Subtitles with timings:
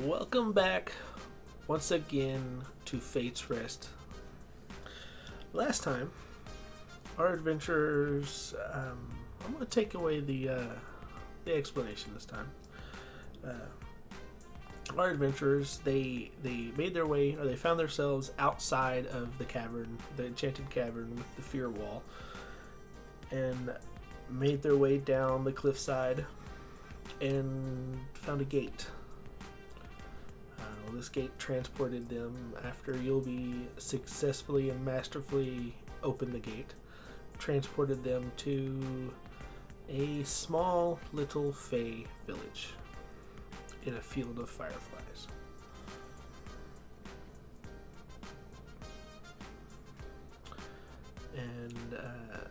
[0.00, 0.90] Welcome back
[1.68, 3.90] once again to Fate's Rest.
[5.52, 6.10] Last time,
[7.16, 8.54] our adventurers.
[8.72, 9.08] Um,
[9.44, 10.66] I'm going to take away the uh,
[11.44, 12.50] the explanation this time.
[13.46, 13.52] Uh,
[14.98, 19.96] our adventurers they they made their way or they found themselves outside of the cavern,
[20.16, 22.02] the enchanted cavern with the fear wall,
[23.30, 23.72] and
[24.28, 26.26] made their way down the cliffside
[27.20, 28.86] and found a gate.
[30.64, 36.74] Uh, this gate transported them after Yulby successfully and masterfully opened the gate,
[37.38, 39.12] transported them to
[39.88, 42.68] a small little Fey village
[43.84, 45.26] in a field of fireflies.
[51.36, 52.48] And uh,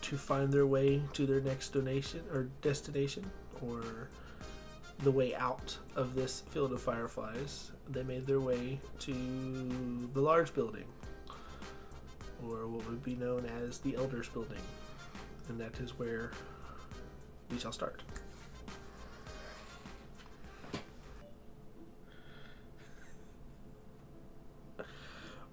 [0.00, 4.08] to find their way to their next donation or destination or
[5.00, 9.12] the way out of this field of fireflies, they made their way to
[10.12, 10.84] the large building,
[12.46, 14.60] or what would be known as the Elders Building,
[15.48, 16.30] and that is where
[17.50, 18.02] we shall start.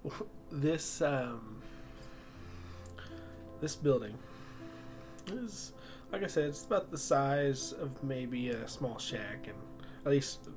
[0.51, 1.61] This um,
[3.61, 4.17] this building
[5.27, 5.73] is,
[6.11, 9.55] like I said, it's about the size of maybe a small shack, and
[10.05, 10.49] at least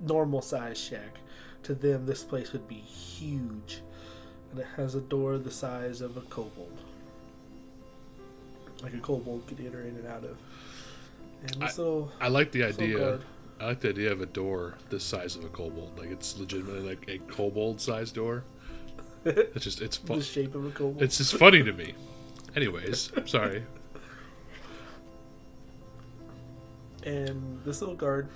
[0.00, 1.18] normal size shack.
[1.64, 3.82] To them, this place would be huge,
[4.50, 6.78] and it has a door the size of a kobold,
[8.82, 10.38] like a kobold could enter in and out of.
[11.42, 13.20] And this little, I like the idea.
[13.60, 15.98] I like the idea of a door this size of a kobold.
[15.98, 18.44] Like it's legitimately like a kobold sized door.
[19.24, 21.02] It's just it's the shape of a kobold.
[21.02, 21.94] It's just funny to me.
[22.54, 23.64] Anyways, sorry.
[27.08, 28.28] and this little guard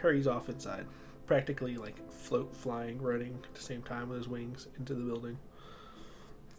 [0.00, 0.86] hurries off inside,
[1.26, 5.38] practically like float, flying, running at the same time with his wings into the building.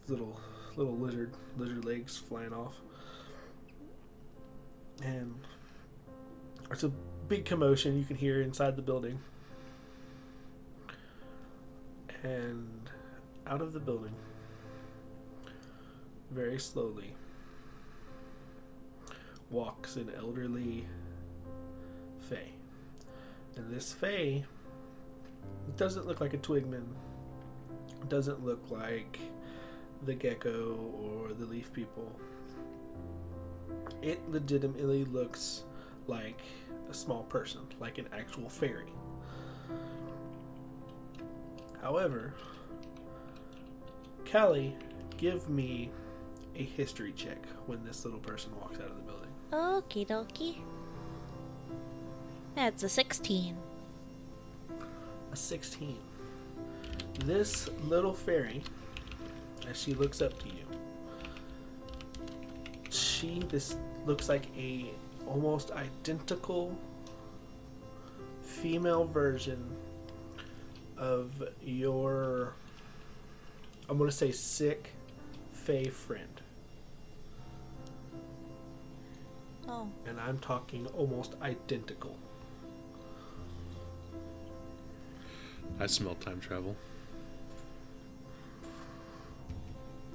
[0.08, 0.40] Little
[0.76, 2.74] little lizard lizard legs flying off,
[5.02, 5.34] and
[6.70, 6.88] it's a
[7.28, 9.20] big commotion you can hear inside the building.
[12.22, 12.90] And
[13.46, 14.14] out of the building,
[16.30, 17.14] very slowly,
[19.48, 20.86] walks an elderly
[22.28, 22.50] Fae.
[23.56, 24.44] And this Fae
[25.76, 26.86] doesn't look like a Twigman.
[28.08, 29.18] Doesn't look like
[30.04, 32.12] the Gecko or the Leaf People.
[34.02, 35.64] It legitimately looks
[36.06, 36.40] like
[36.90, 38.92] a small person, like an actual fairy.
[41.80, 42.34] However,
[44.30, 44.76] Callie,
[45.16, 45.90] give me
[46.54, 49.30] a history check when this little person walks out of the building.
[49.52, 50.56] Okie dokie.
[52.56, 53.54] That's a 16.
[55.30, 55.98] a 16.
[57.26, 58.62] This little fairy,
[59.68, 60.64] as she looks up to you,
[62.90, 64.86] she this looks like a
[65.26, 66.74] almost identical
[68.42, 69.62] female version
[70.96, 72.54] of your
[73.88, 74.92] I'm gonna say sick
[75.52, 76.40] Fey friend.
[79.68, 82.16] Oh, And I'm talking almost identical.
[85.78, 86.74] I smell time travel.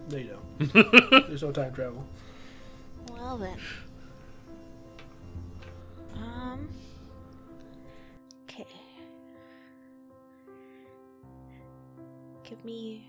[0.10, 1.12] No, you don't.
[1.28, 2.06] There's no time travel.
[3.12, 3.58] well then.
[6.16, 6.68] Um.
[8.44, 8.66] Okay.
[12.44, 13.08] Give me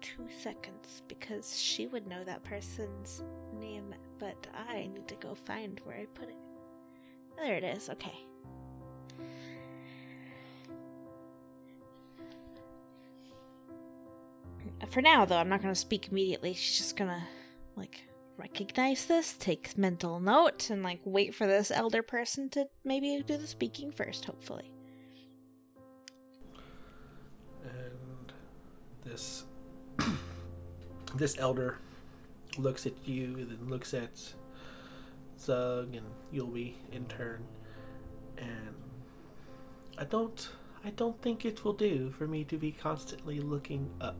[0.00, 3.22] two seconds because she would know that person's
[3.58, 6.36] name, but I need to go find where I put it.
[7.36, 7.88] There it is.
[7.88, 8.26] Okay.
[14.90, 16.54] For now, though, I'm not going to speak immediately.
[16.54, 17.22] She's just going to,
[17.76, 18.06] like,
[18.36, 23.36] recognize this, take mental note, and, like, wait for this elder person to maybe do
[23.36, 24.72] the speaking first, hopefully.
[27.64, 28.32] and
[29.04, 29.44] this
[31.16, 31.78] this elder
[32.58, 34.34] looks at you and then looks at
[35.38, 37.44] Zug and Yulby in turn
[38.38, 38.74] and
[39.98, 40.50] I don't
[40.84, 44.16] I don't think it will do for me to be constantly looking up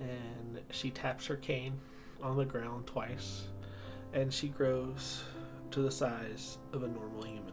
[0.00, 1.78] and she taps her cane
[2.22, 3.44] on the ground twice
[4.12, 5.22] and she grows
[5.70, 7.52] to the size of a normal human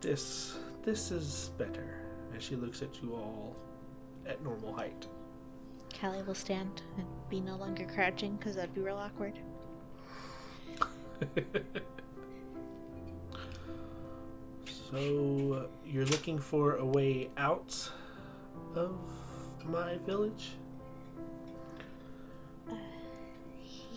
[0.00, 2.00] this this is better
[2.36, 3.56] as she looks at you all
[4.26, 5.06] at normal height.
[6.00, 9.38] Callie will stand and be no longer crouching because that'd be real awkward.
[14.90, 17.90] So you're looking for a way out
[18.74, 18.98] of
[19.68, 20.50] my village?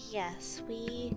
[0.10, 1.16] Yes, we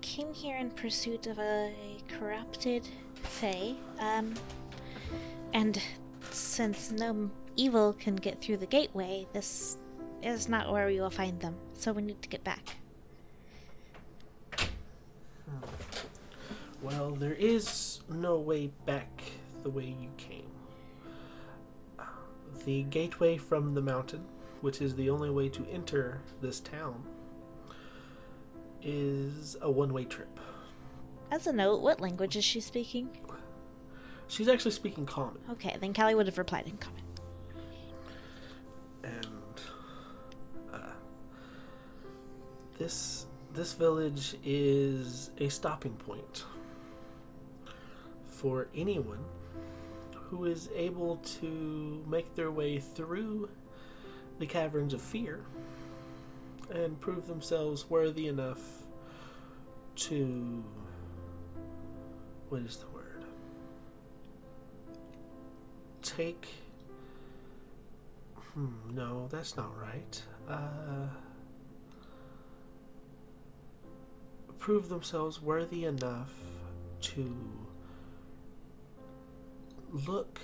[0.00, 1.72] came here in pursuit of a
[2.08, 3.74] corrupted Fae.
[3.98, 4.34] Um,
[5.52, 5.80] and
[6.30, 9.76] since no evil can get through the gateway, this
[10.22, 11.56] is not where we will find them.
[11.74, 12.76] So we need to get back.
[16.80, 19.22] Well, there is no way back
[19.62, 20.50] the way you came.
[22.64, 24.24] The gateway from the mountain,
[24.60, 27.02] which is the only way to enter this town,
[28.82, 30.38] is a one way trip.
[31.30, 33.08] As a note, what language is she speaking?
[34.28, 37.02] She's actually speaking common, Okay, then Callie would have replied in common.
[39.04, 39.60] and
[40.72, 40.78] uh,
[42.78, 46.44] this this village is a stopping point
[48.26, 49.18] for anyone
[50.32, 53.50] who is able to make their way through
[54.38, 55.44] the caverns of fear
[56.70, 58.58] and prove themselves worthy enough
[59.94, 60.64] to
[62.48, 63.26] what is the word?
[66.00, 66.48] Take
[68.54, 70.22] hmm no that's not right.
[70.48, 71.08] Uh
[74.58, 76.32] prove themselves worthy enough
[77.02, 77.61] to
[79.92, 80.40] look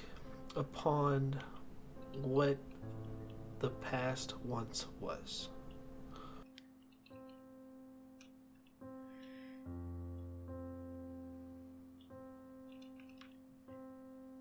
[0.57, 1.35] upon
[2.23, 2.59] what
[3.61, 5.49] the past once was.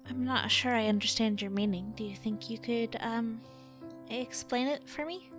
[0.10, 1.94] I'm not sure I understand your meaning.
[1.96, 3.42] Do you think you could, um,
[4.10, 5.30] explain it for me?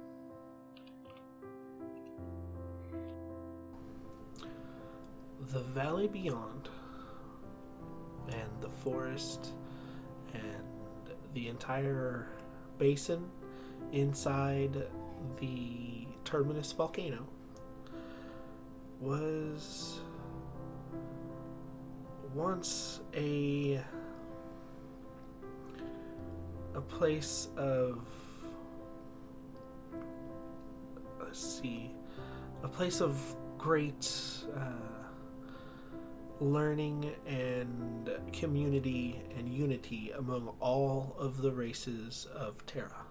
[5.52, 6.68] The valley beyond,
[8.28, 9.52] and the forest,
[10.34, 12.28] and the entire
[12.78, 13.28] basin
[13.92, 14.86] inside
[15.40, 17.26] the Terminus volcano
[19.00, 20.00] was
[22.34, 23.80] once a
[26.74, 28.06] a place of
[31.20, 31.90] let's see
[32.62, 34.10] a place of great
[34.56, 34.87] uh,
[36.40, 43.04] learning and community and unity among all of the races of Terra.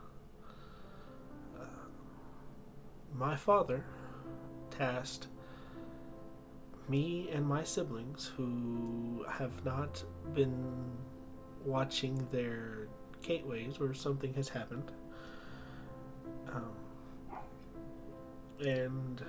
[1.59, 1.63] Uh,
[3.13, 3.83] my father
[4.69, 5.27] tasked
[6.89, 10.03] me and my siblings, who have not
[10.33, 10.73] been
[11.65, 12.87] watching their
[13.21, 14.91] gateways where something has happened,
[16.53, 16.71] um,
[18.61, 19.21] and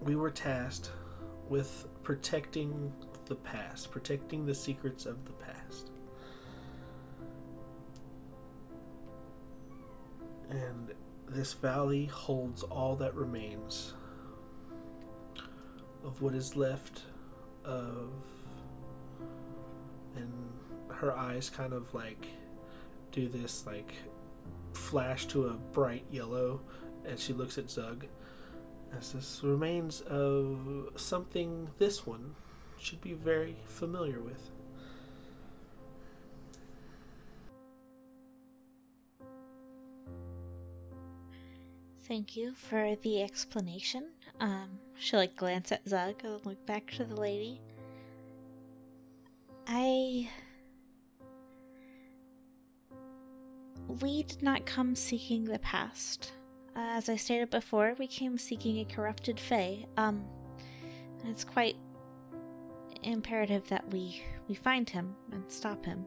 [0.00, 0.92] we were tasked
[1.48, 2.92] with protecting
[3.26, 5.90] the past, protecting the secrets of the past.
[10.50, 10.92] And
[11.28, 13.94] this valley holds all that remains
[16.04, 17.02] of what is left
[17.64, 18.10] of.
[20.16, 20.32] And
[20.88, 22.26] her eyes kind of like
[23.12, 23.94] do this, like,
[24.74, 26.60] flash to a bright yellow,
[27.06, 28.06] and she looks at Zug
[28.96, 32.34] as this remains of something this one
[32.78, 34.50] should be very familiar with.
[42.04, 44.08] Thank you for the explanation.
[44.40, 47.60] Um, she'll like glance at Zug and look back to the lady.
[49.66, 50.28] I.
[54.00, 56.32] We did not come seeking the past.
[56.74, 59.86] As I stated before, we came seeking a corrupted Fae.
[59.96, 60.24] Um,
[61.24, 61.76] it's quite
[63.02, 66.04] imperative that we we find him and stop him.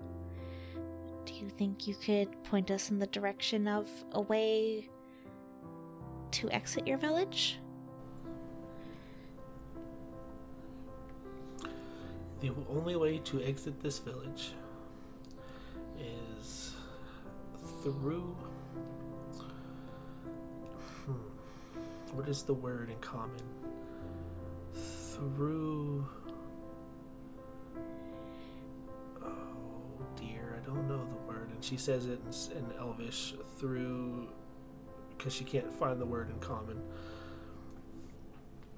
[1.25, 4.89] Do you think you could point us in the direction of a way
[6.31, 7.59] to exit your village?
[12.41, 14.53] The only way to exit this village
[15.99, 16.73] is
[17.81, 18.35] through.
[22.15, 23.43] What is the word in common?
[24.73, 26.07] Through.
[29.21, 29.27] Oh
[30.15, 31.49] dear, I don't know the word.
[31.53, 34.29] And she says it in, in Elvish through.
[35.17, 36.81] Because she can't find the word in common.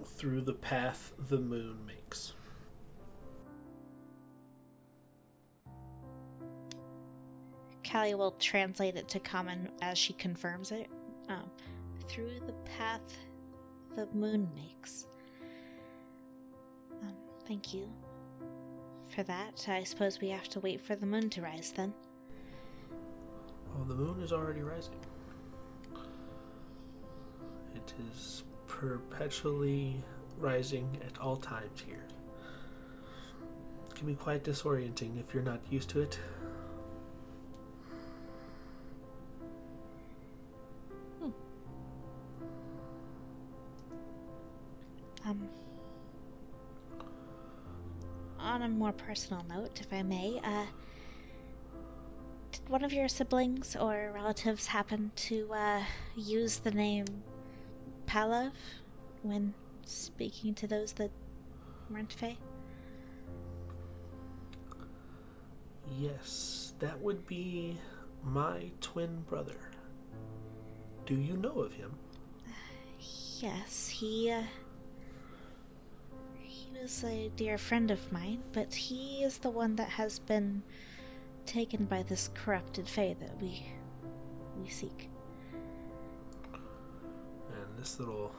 [0.04, 2.34] Through the path the moon makes.
[7.90, 10.88] Callie will translate it to common as she confirms it.
[11.30, 11.52] Um,
[12.08, 13.18] through the path
[13.96, 15.08] the moon makes.
[17.02, 17.14] Um,
[17.48, 17.90] thank you
[19.10, 19.66] for that.
[19.68, 21.94] I suppose we have to wait for the moon to rise then.
[23.76, 25.00] Well, the moon is already rising.
[27.76, 30.04] It is perpetually
[30.38, 32.06] rising at all times here.
[33.90, 36.20] It can be quite disorienting if you're not used to it.
[48.88, 50.64] More personal note, if I may, uh,
[52.54, 55.84] did one of your siblings or relatives happen to uh,
[56.16, 57.06] use the name
[58.06, 58.54] Palav
[59.24, 59.54] when
[59.86, 61.12] speaking to those that
[61.90, 62.38] weren't Fae?
[66.00, 67.78] Yes, that would be
[68.24, 69.60] my twin brother.
[71.06, 71.94] Do you know of him?
[73.42, 74.32] Yes, he.
[74.32, 74.44] Uh,
[76.88, 80.64] was a dear friend of mine, but he is the one that has been
[81.46, 83.66] taken by this corrupted Fae that we
[84.58, 85.10] we seek.
[86.54, 88.34] And this little,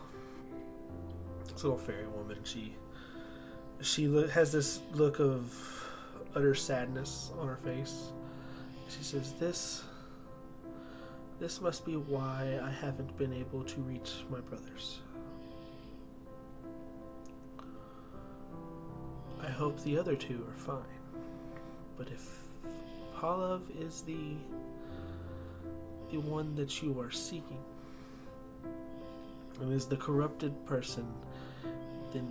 [1.53, 2.75] this little fairy woman, she,
[3.83, 5.87] she lo- has this look of
[6.35, 8.13] utter sadness on her face.
[8.89, 9.83] She says, "This,
[11.39, 15.01] this must be why I haven't been able to reach my brothers.
[19.59, 20.83] Hope the other two are fine,
[21.97, 22.39] but if
[23.17, 24.37] Palav is the
[26.11, 27.63] the one that you are seeking."
[29.61, 31.07] and is the corrupted person,
[32.13, 32.29] then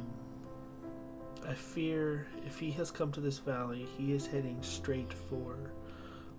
[1.47, 5.55] I fear if he has come to this valley, he is heading straight for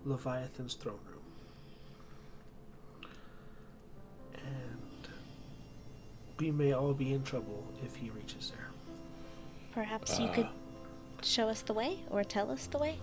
[0.05, 3.13] Leviathan's throne room.
[4.35, 5.09] And
[6.39, 8.69] we may all be in trouble if he reaches there.
[9.73, 10.68] Perhaps you could Uh.
[11.23, 12.99] Show us the way or tell us the way?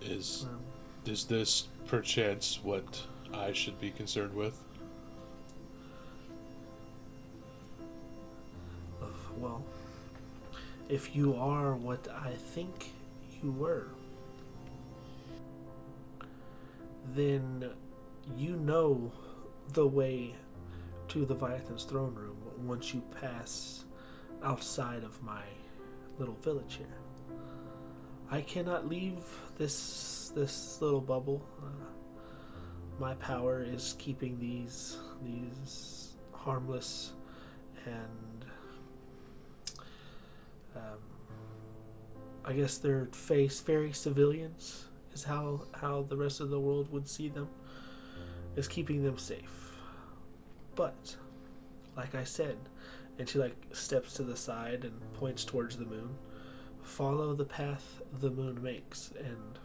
[0.00, 0.46] Is
[1.04, 3.02] is this perchance what
[3.34, 4.60] I should be concerned with?
[9.40, 9.64] well,
[10.88, 12.92] if you are what I think
[13.42, 13.88] you were,
[17.14, 17.70] then
[18.36, 19.10] you know
[19.72, 20.34] the way
[21.08, 22.36] to Leviathan's throne room
[22.66, 23.84] once you pass
[24.42, 25.42] outside of my
[26.18, 26.86] little village here.
[28.30, 29.18] I cannot leave
[29.58, 31.44] this this little bubble.
[31.60, 31.66] Uh,
[32.98, 37.12] my power is keeping these these harmless
[37.84, 38.44] and
[40.76, 40.98] um,
[42.44, 47.08] I guess they're face fairy civilians is how how the rest of the world would
[47.08, 47.48] see them
[48.56, 49.76] is keeping them safe.
[50.74, 51.16] But
[51.96, 52.56] like I said,
[53.20, 56.16] and she like steps to the side and points towards the moon.
[56.82, 59.58] Follow the path the moon makes and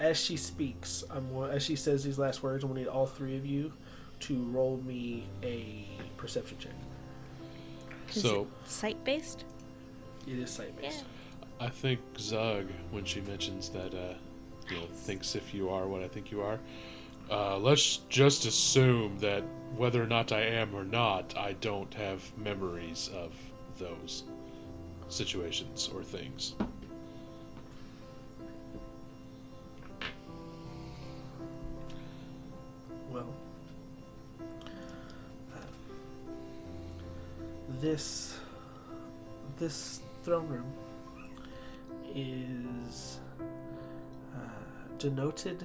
[0.00, 3.36] as she speaks, I'm as she says these last words, I'm gonna need all three
[3.36, 3.72] of you
[4.20, 6.72] to roll me a perception check.
[8.14, 9.44] Is So- it sight based?
[10.26, 11.04] It is sight based.
[11.60, 14.14] I think Zug, when she mentions that, uh,
[14.70, 16.60] you know, thinks if you are what I think you are,
[17.30, 19.42] uh, let's just assume that
[19.76, 23.32] whether or not I am or not, I don't have memories of
[23.78, 24.24] those
[25.08, 26.54] situations or things.
[33.10, 33.32] Well,
[37.80, 38.38] this
[39.58, 40.72] this throne room
[42.14, 43.18] is
[44.34, 44.38] uh,
[44.98, 45.64] denoted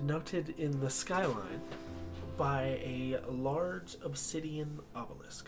[0.00, 1.60] denoted in the skyline
[2.38, 5.46] by a large obsidian obelisk.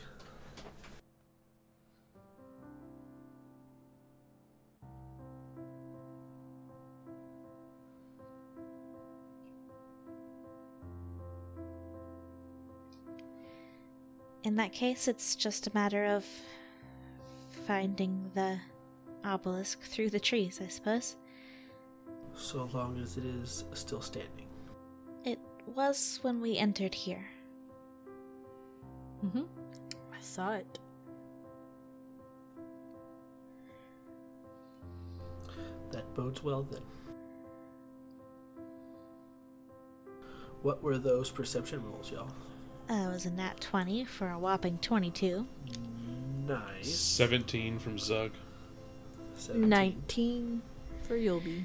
[14.45, 16.27] In that case, it's just a matter of
[17.67, 18.59] finding the
[19.25, 21.17] obelisk through the trees, I suppose.
[22.35, 24.42] So long as it is still standing.
[25.67, 27.27] It was when we entered here.
[29.25, 29.43] Mm-hmm.
[30.13, 30.79] I saw it.
[35.93, 36.81] That bodes well then.
[40.63, 42.29] What were those perception rolls, y'all?
[42.89, 45.47] Uh, it was a nat 20 for a whopping 22.
[46.47, 46.95] Nice.
[46.95, 48.33] 17 from Zug.
[49.37, 49.69] 17.
[49.69, 50.63] 19
[51.03, 51.65] for Yulby.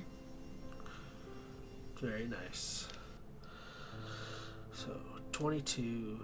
[2.00, 2.88] Very nice.
[4.78, 4.96] So,
[5.32, 6.20] 22.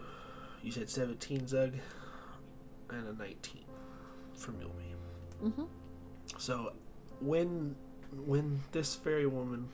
[0.61, 1.73] You said 17, Zug?
[2.89, 3.63] And a 19.
[4.35, 4.93] from Yulby.
[5.43, 5.63] Mm-hmm.
[6.37, 6.73] So
[7.19, 7.75] when
[8.25, 9.67] when this fairy woman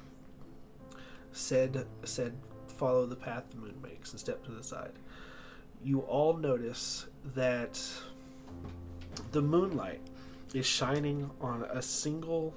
[1.31, 2.35] said said
[2.67, 4.93] follow the path the moon makes and step to the side,
[5.83, 7.79] you all notice that
[9.31, 10.01] the moonlight
[10.53, 12.53] is shining on a single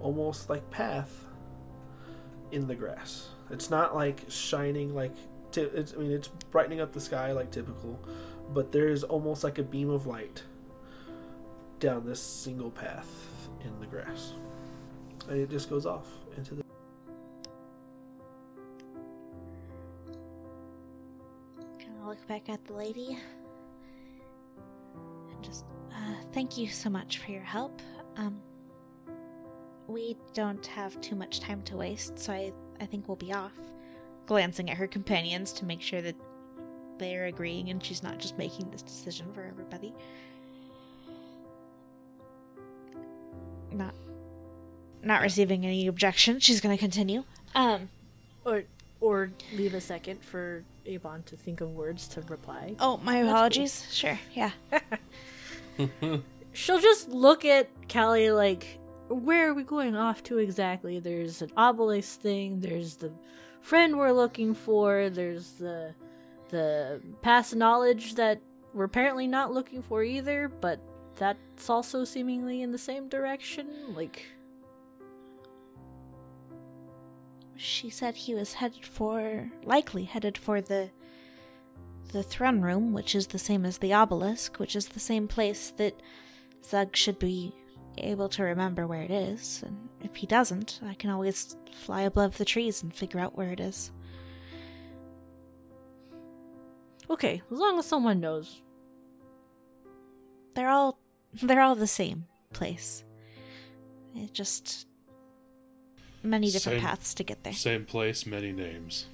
[0.00, 1.26] almost like path
[2.50, 3.28] in the grass.
[3.50, 5.12] It's not like shining like
[5.56, 5.60] I
[5.96, 7.98] mean it's brightening up the sky like typical,
[8.52, 10.42] but there is almost like a beam of light
[11.80, 13.28] down this single path
[13.64, 14.34] in the grass.
[15.28, 16.62] And it just goes off into the
[21.78, 23.18] Kind of look back at the lady
[25.30, 27.80] and just uh, thank you so much for your help.
[28.16, 28.40] Um,
[29.88, 33.52] we don't have too much time to waste, so I I think we'll be off.
[34.26, 36.14] Glancing at her companions to make sure that
[36.98, 39.92] they're agreeing and she's not just making this decision for everybody.
[43.72, 43.94] Not
[45.02, 46.40] not receiving any objection.
[46.40, 47.24] She's going to continue.
[47.54, 47.88] Um
[48.44, 48.64] Or
[49.00, 52.74] or leave a second for Avon to think of words to reply.
[52.80, 53.30] oh, my cool.
[53.30, 53.86] apologies.
[53.90, 54.18] Sure.
[54.34, 54.50] Yeah.
[56.52, 58.78] She'll just look at Callie like,
[59.10, 61.00] where are we going off to exactly?
[61.00, 62.60] There's an obelisk thing.
[62.60, 63.12] There's the
[63.60, 65.10] friend we're looking for.
[65.10, 65.94] There's the
[66.50, 68.40] the past knowledge that
[68.72, 70.48] we're apparently not looking for either.
[70.48, 70.80] But
[71.16, 73.94] that's also seemingly in the same direction.
[73.94, 74.24] Like,
[77.56, 80.90] She said he was headed for likely headed for the
[82.12, 85.70] the throne room, which is the same as the obelisk, which is the same place
[85.76, 86.00] that
[86.64, 87.54] Zug should be
[87.98, 89.62] able to remember where it is.
[89.66, 93.50] And if he doesn't, I can always fly above the trees and figure out where
[93.50, 93.90] it is.
[97.10, 98.62] okay, as long as someone knows.
[100.54, 100.98] They're all
[101.42, 103.04] they're all the same place.
[104.14, 104.86] It just
[106.22, 107.52] many different Same- paths to get there.
[107.52, 109.06] Same place, many names.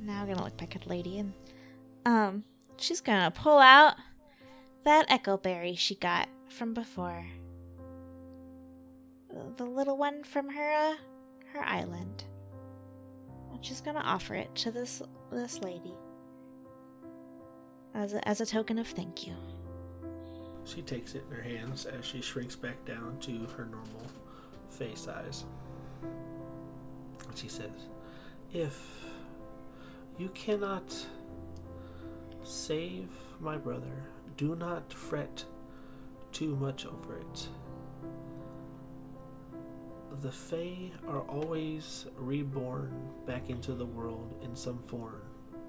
[0.00, 1.32] Now I'm gonna look back at Lady and
[2.06, 2.44] um
[2.76, 3.94] she's gonna pull out
[4.84, 7.26] that echo berry she got from before.
[9.56, 10.94] The little one from her uh,
[11.52, 12.24] her island.
[13.52, 15.94] And she's gonna offer it to this this lady.
[17.94, 19.34] As a, as a token of thank you.
[20.64, 24.06] She takes it in her hands as she shrinks back down to her normal
[24.68, 25.44] face size.
[27.34, 27.88] She says,
[28.52, 29.04] If
[30.18, 30.94] you cannot
[32.50, 33.08] save
[33.40, 34.04] my brother,
[34.36, 35.44] do not fret
[36.32, 37.48] too much over it.
[40.20, 45.22] The Fae are always reborn back into the world in some form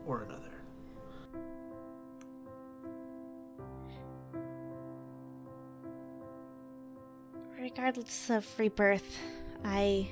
[0.06, 0.41] or another.
[7.60, 9.17] Regardless of rebirth,
[9.63, 10.10] I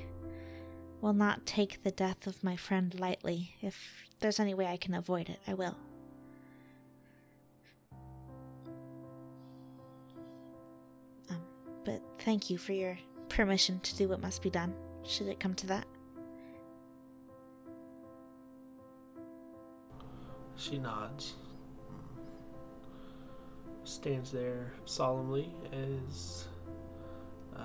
[1.00, 3.56] will not take the death of my friend lightly.
[3.60, 5.76] If there's any way I can avoid it, I will.
[12.20, 15.66] Thank you for your permission to do what must be done, should it come to
[15.66, 15.86] that.
[20.56, 21.34] She nods.
[23.84, 26.46] Stands there solemnly as
[27.56, 27.64] um,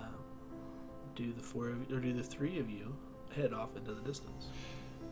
[1.14, 2.96] do the four of or do the three of you
[3.36, 4.48] head off into the distance.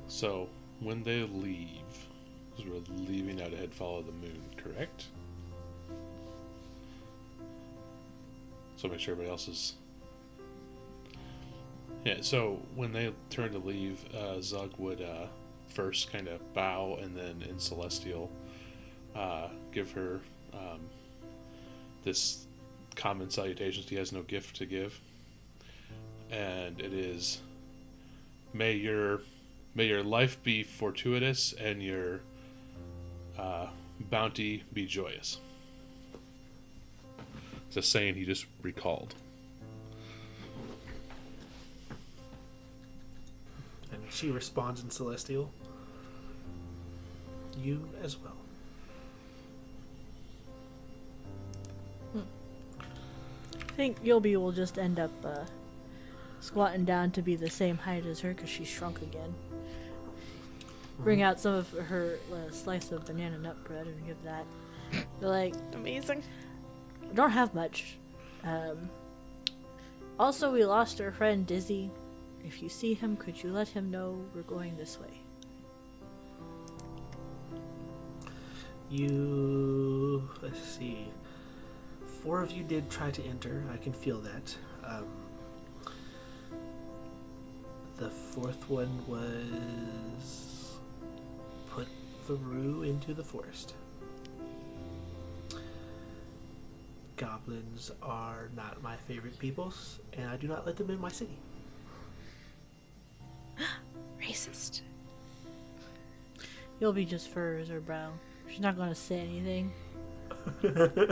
[0.08, 2.08] So, when they leave,
[2.56, 5.08] because we're leaving out ahead, follow the moon, correct?
[8.83, 9.75] So make sure everybody else is.
[12.03, 12.17] Yeah.
[12.19, 15.27] So when they turn to leave, uh, Zug would uh,
[15.69, 18.29] first kind of bow, and then in celestial,
[19.15, 20.19] uh, give her
[20.53, 20.81] um,
[22.03, 22.45] this
[22.95, 23.87] common salutations.
[23.87, 24.99] He has no gift to give,
[26.29, 27.39] and it is,
[28.53, 29.21] "May your
[29.75, 32.19] May your life be fortuitous and your
[33.39, 33.67] uh,
[33.99, 35.39] bounty be joyous.
[37.75, 39.15] It's a saying he just recalled.
[43.91, 45.49] And she responds in celestial.
[47.57, 48.36] You as well.
[52.15, 55.45] I think Yobi will just end up uh,
[56.41, 59.33] squatting down to be the same height as her because she's shrunk again.
[60.99, 64.45] Bring out some of her uh, slice of banana nut bread and give that.
[65.19, 66.21] They're like, Amazing.
[67.13, 67.97] Don't have much.
[68.43, 68.89] Um,
[70.19, 71.91] also, we lost our friend Dizzy.
[72.43, 75.21] If you see him, could you let him know we're going this way?
[78.89, 81.08] You let's see.
[82.21, 83.63] Four of you did try to enter.
[83.71, 84.56] I can feel that.
[84.86, 85.08] Um,
[87.97, 90.76] the fourth one was
[91.69, 91.88] put
[92.28, 93.73] Faru into the forest.
[97.17, 101.38] Goblins are not my favorite peoples, and I do not let them in my city.
[104.21, 104.82] Racist.
[106.82, 108.17] Yulby just furs or brown.
[108.49, 109.71] She's not gonna say anything.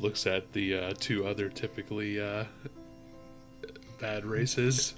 [0.00, 2.44] Looks at the uh, two other typically uh,
[4.00, 4.94] bad races.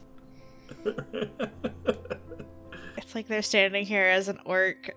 [2.96, 4.96] It's like they're standing here as an orc,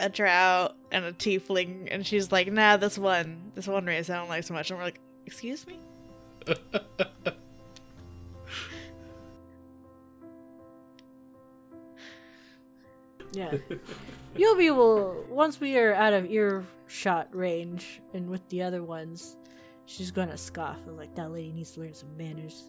[0.00, 4.16] a drow, and a tiefling, and she's like, nah, this one, this one race I
[4.16, 4.70] don't like so much.
[4.70, 5.78] And we're like, excuse me?
[13.32, 13.54] Yeah.
[14.36, 19.36] You'll be able once we are out of earshot range and with the other ones,
[19.86, 22.64] she's gonna scoff and like that lady needs to learn some manners.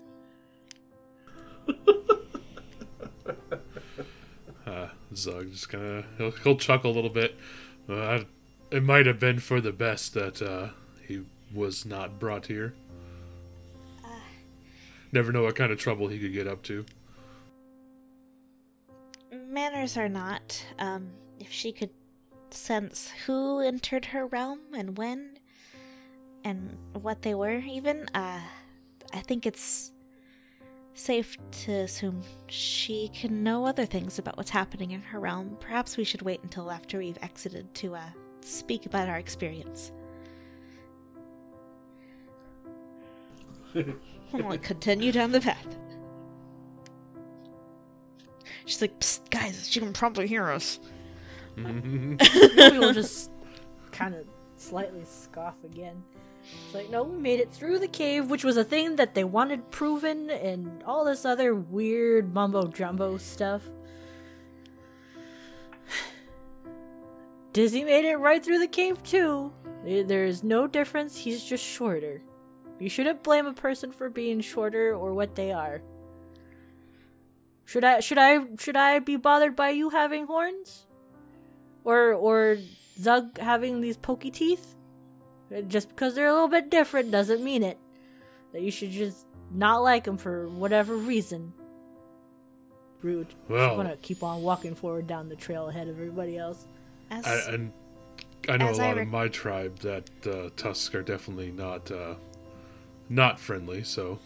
[5.11, 7.35] Uh, Zug just kind of he'll, he'll chuckle a little bit.
[7.89, 8.25] Uh, I,
[8.71, 10.69] it might have been for the best that uh,
[11.05, 11.21] he
[11.53, 12.73] was not brought here.
[15.13, 16.85] Never know what kind of trouble he could get up to.
[19.49, 20.65] Manners are not.
[20.79, 21.89] Um, if she could
[22.51, 25.37] sense who entered her realm and when,
[26.45, 28.39] and what they were, even, uh,
[29.13, 29.91] I think it's
[30.93, 35.57] safe to assume she can know other things about what's happening in her realm.
[35.59, 38.09] Perhaps we should wait until after we've exited to, uh,
[38.41, 39.91] speak about our experience.
[43.75, 43.95] I'm
[44.31, 45.77] gonna continue down the path.
[48.65, 50.79] She's like, Psst, guys, she can probably hear us.
[51.57, 52.17] we
[52.77, 53.31] will just
[53.91, 54.25] kind of
[54.55, 56.03] slightly scoff again.
[56.65, 59.23] It's like, no, we made it through the cave, which was a thing that they
[59.23, 63.63] wanted proven, and all this other weird mumbo jumbo stuff.
[67.53, 69.53] Dizzy made it right through the cave, too.
[69.83, 72.21] There's no difference, he's just shorter.
[72.79, 75.83] You shouldn't blame a person for being shorter or what they are.
[77.65, 80.87] Should I should I should I be bothered by you having horns?
[81.83, 82.57] Or or
[82.99, 84.75] Zug having these pokey teeth?
[85.67, 87.77] Just because they're a little bit different doesn't mean it.
[88.53, 91.53] That you should just not like them for whatever reason.
[93.01, 93.27] Rude.
[93.49, 96.67] Well- I'm gonna keep on walking forward down the trail ahead of everybody else.
[97.09, 97.73] As I, and
[98.47, 102.15] I know a lot rec- of my tribe that uh, Tusks are definitely not uh,
[103.09, 103.83] not friendly.
[103.83, 104.19] So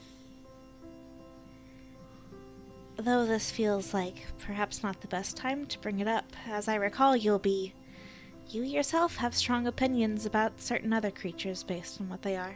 [2.98, 6.76] Though this feels like perhaps not the best time to bring it up, as I
[6.76, 7.74] recall, Yulby.
[8.50, 12.56] You yourself have strong opinions about certain other creatures based on what they are.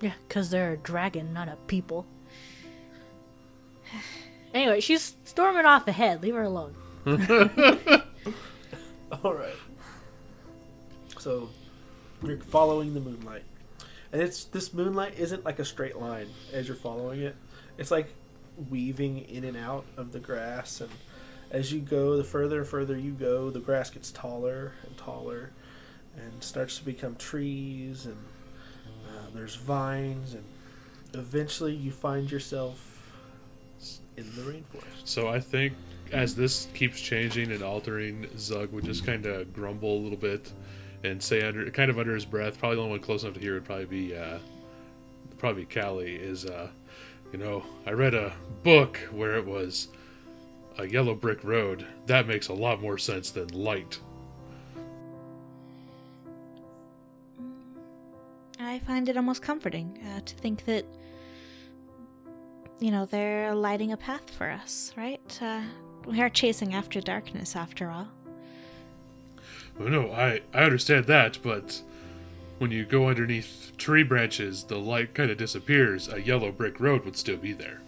[0.00, 2.06] Yeah, because they're a dragon, not a people.
[4.54, 6.22] anyway, she's storming off ahead.
[6.22, 6.74] Leave her alone.
[9.22, 9.54] All right.
[11.18, 11.48] So
[12.22, 13.44] you're following the moonlight,
[14.12, 17.36] and it's this moonlight isn't like a straight line as you're following it.
[17.78, 18.08] It's like
[18.70, 20.90] weaving in and out of the grass, and
[21.50, 25.50] as you go, the further and further you go, the grass gets taller and taller,
[26.16, 28.16] and starts to become trees, and
[29.08, 30.44] uh, there's vines, and
[31.14, 33.12] eventually you find yourself
[34.16, 34.84] in the rainforest.
[35.04, 35.74] so I think
[36.12, 40.52] as this keeps changing and altering, Zug would just kind of grumble a little bit
[41.04, 42.58] and say under kind of under his breath.
[42.58, 44.38] Probably the only one close enough to hear would probably be uh,
[45.38, 46.16] probably Callie.
[46.16, 46.68] Is uh,
[47.32, 48.32] you know I read a
[48.62, 49.88] book where it was
[50.78, 51.86] a yellow brick road.
[52.06, 53.98] That makes a lot more sense than light.
[58.58, 60.84] I find it almost comforting uh, to think that,
[62.78, 65.38] you know, they're lighting a path for us, right?
[65.42, 65.62] Uh,
[66.06, 68.08] we are chasing after darkness, after all.
[69.78, 71.82] Well, no, I I understand that, but
[72.58, 76.08] when you go underneath tree branches, the light kind of disappears.
[76.08, 77.82] A yellow brick road would still be there.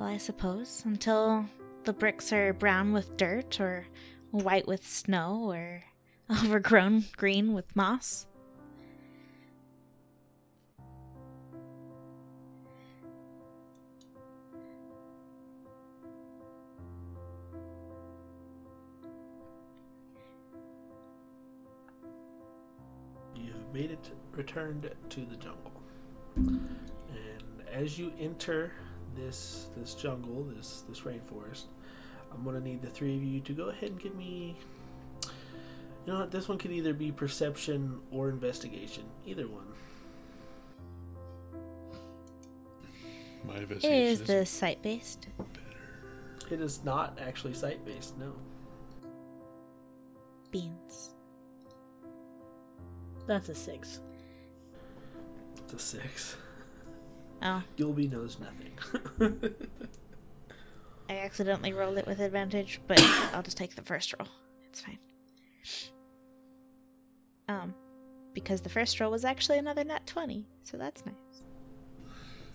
[0.00, 1.44] Well, I suppose until
[1.84, 3.86] the bricks are brown with dirt, or
[4.30, 5.84] white with snow, or
[6.30, 8.24] overgrown green with moss.
[23.36, 25.82] You've made it returned to the jungle.
[26.36, 26.64] And
[27.70, 28.72] as you enter
[29.24, 31.64] this this jungle, this this rainforest.
[32.32, 34.56] I'm gonna need the three of you to go ahead and give me.
[35.24, 36.30] You know what?
[36.30, 39.04] This one could either be perception or investigation.
[39.26, 39.66] Either one.
[43.46, 45.28] My investigation Is is the site based?
[46.50, 48.18] It is not actually site based.
[48.18, 48.32] No.
[50.50, 51.10] Beans.
[53.26, 54.00] That's a six.
[55.58, 56.36] It's a six.
[57.42, 58.72] Oh, Gilby knows nothing.
[61.08, 63.00] I accidentally rolled it with advantage, but
[63.34, 64.28] I'll just take the first roll.
[64.68, 64.98] It's fine.
[67.48, 67.74] Um,
[68.34, 71.14] because the first roll was actually another nat 20, so that's nice.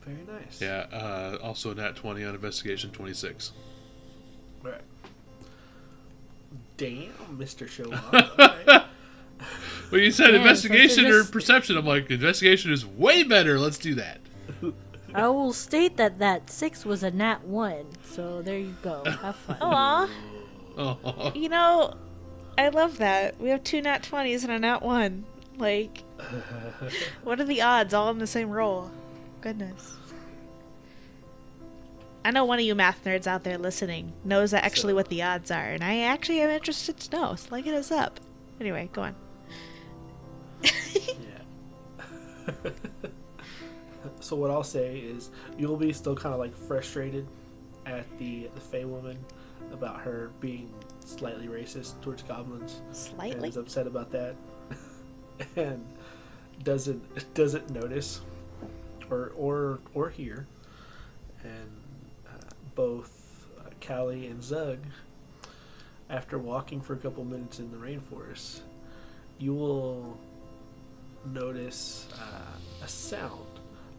[0.05, 0.61] Very nice.
[0.61, 3.51] Yeah, uh, also a nat 20 on investigation 26.
[4.63, 4.81] All right.
[6.77, 7.67] Damn, Mr.
[7.67, 8.13] Showoff.
[8.39, 8.85] Alright.
[9.91, 11.75] Well, you said Yeah, investigation so or just- perception.
[11.77, 13.59] I'm like, investigation is way better.
[13.59, 14.21] Let's do that.
[15.13, 17.85] I will state that that six was a nat one.
[18.03, 19.03] So there you go.
[19.21, 19.57] Have fun.
[19.61, 20.09] Aw,
[20.77, 21.93] Oh, you know,
[22.57, 23.39] I love that.
[23.39, 25.23] We have two nat 20s and a nat 1.
[25.57, 26.03] Like,
[27.23, 28.91] what are the odds all in the same roll?
[29.39, 29.93] Goodness.
[32.25, 35.21] I know one of you math nerds out there listening knows actually So- what the
[35.21, 38.19] odds are, and I actually am interested to know, so like it us up.
[38.59, 39.15] Anyway, go on.
[40.63, 42.51] Yeah.
[44.25, 47.27] So what I'll say is Yulby still kind of like frustrated
[47.85, 49.19] at the the Fey woman
[49.71, 50.73] about her being
[51.05, 52.81] slightly racist towards goblins.
[52.87, 53.49] And Slightly.
[53.49, 54.35] is upset about that.
[55.57, 55.85] And
[56.63, 58.21] doesn't doesn't notice
[59.11, 60.47] or or or hear.
[61.43, 61.69] And
[62.27, 64.79] uh, both uh, Callie and Zug
[66.09, 68.61] after walking for a couple minutes in the rainforest
[69.37, 70.17] you will
[71.25, 73.44] notice uh, a sound,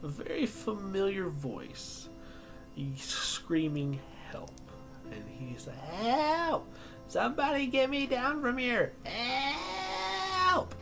[0.07, 2.09] a very familiar voice.
[2.77, 3.99] He's screaming
[4.31, 4.53] help.
[5.11, 6.69] And he's like, Help!
[7.09, 8.93] Somebody get me down from here!
[9.05, 10.75] Help!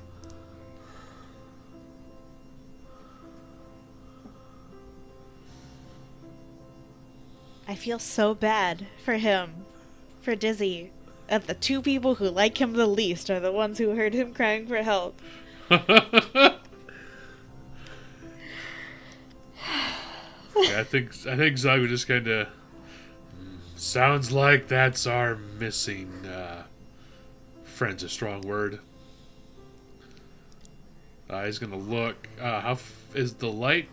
[7.67, 9.65] I feel so bad for him,
[10.21, 10.91] for Dizzy.
[11.29, 14.35] That the two people who like him the least are the ones who heard him
[14.35, 15.19] crying for help.
[20.57, 22.49] yeah, I think I think Zog just kind of
[23.77, 26.64] sounds like that's our missing uh,
[27.64, 28.79] friend's a strong word.
[31.29, 32.29] Uh, he's gonna look.
[32.40, 33.88] Uh, how f- is the light?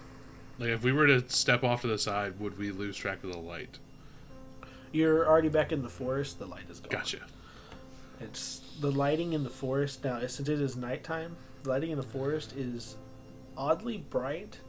[0.60, 3.32] Like, if we were to step off to the side, would we lose track of
[3.32, 3.80] the light?
[4.91, 6.91] You're already back in the forest, the light is gone.
[6.91, 7.19] Gotcha.
[8.19, 10.19] It's the lighting in the forest now.
[10.28, 12.97] Since it is nighttime, the lighting in the forest is
[13.58, 14.60] oddly bright,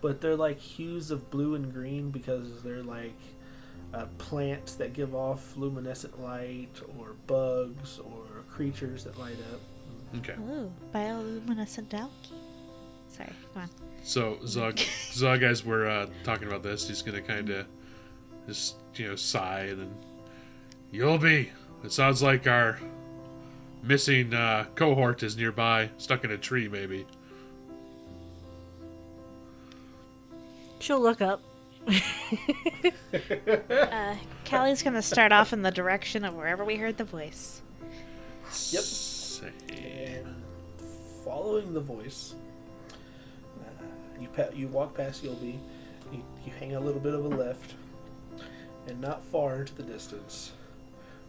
[0.00, 3.18] but they're like hues of blue and green because they're like
[3.92, 9.60] uh, plants that give off luminescent light, or bugs, or creatures that light up.
[10.18, 10.34] Okay.
[10.40, 12.12] Ooh, bioluminescent algae.
[13.08, 13.70] Sorry, go on.
[14.02, 14.78] So Zog,
[15.12, 17.66] Zog, as we're uh, talking about this, he's gonna kind of
[18.46, 19.94] just you know sigh and then
[20.90, 21.50] you'll be.
[21.82, 22.78] It sounds like our
[23.82, 27.06] missing uh, cohort is nearby, stuck in a tree, maybe.
[30.80, 31.40] She'll look up.
[33.12, 34.14] Uh,
[34.44, 37.60] Callie's gonna start off in the direction of wherever we heard the voice.
[38.70, 38.82] Yep.
[38.82, 40.42] Say, And
[41.24, 42.34] following the voice,
[43.60, 43.84] uh,
[44.20, 45.58] you pa- you walk past Yulby,
[46.12, 47.74] you, you hang a little bit of a left,
[48.86, 50.52] and not far into the distance,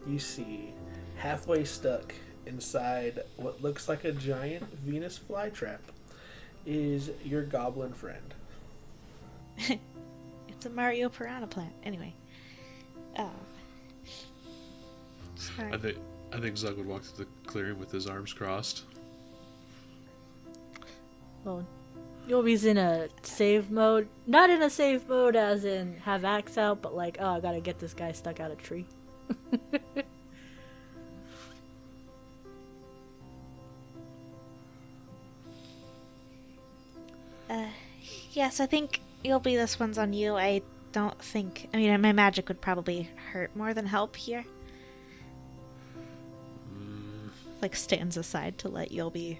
[0.05, 0.73] you see
[1.17, 2.13] halfway stuck
[2.45, 5.79] inside what looks like a giant Venus flytrap
[6.65, 8.33] is your goblin friend.
[10.47, 11.73] It's a Mario Piranha plant.
[11.83, 12.13] Anyway.
[13.15, 13.31] Um.
[15.35, 15.73] Sorry.
[15.73, 15.97] I think
[16.31, 18.83] I think Zug would walk through the clearing with his arms crossed.
[21.43, 21.65] Well,
[22.27, 24.07] Yobi's in a save mode.
[24.27, 27.59] Not in a save mode as in have axe out, but like, oh, I gotta
[27.59, 28.85] get this guy stuck out a tree.
[37.49, 37.67] Uh,
[38.31, 40.35] yes, I think Yulby this one's on you.
[40.35, 41.69] I don't think.
[41.73, 44.45] I mean, my magic would probably hurt more than help here.
[47.61, 49.37] Like stands aside to let Yulby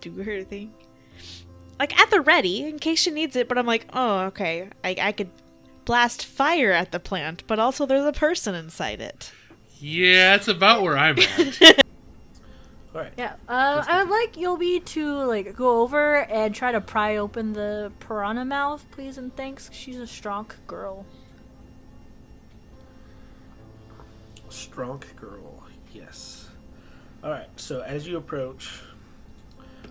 [0.00, 0.72] do her thing.
[1.78, 4.68] Like at the ready in case she needs it, but I'm like, oh, okay.
[4.82, 5.30] I I could
[5.84, 9.32] blast fire at the plant, but also there's a person inside it.
[9.78, 11.78] Yeah, that's about where I'm at.
[13.18, 13.18] right.
[13.18, 13.34] Yeah.
[13.48, 17.92] Uh, I would like Yobi to like go over and try to pry open the
[18.00, 19.70] piranha mouth, please and thanks.
[19.72, 21.06] She's a strong girl.
[24.48, 26.48] Strong girl, yes.
[27.24, 27.48] All right.
[27.56, 28.80] So as you approach,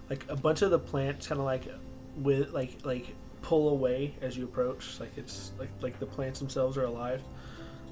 [0.10, 1.64] like a bunch of the plants kind of like
[2.18, 5.00] with like like pull away as you approach.
[5.00, 7.22] Like it's like like the plants themselves are alive.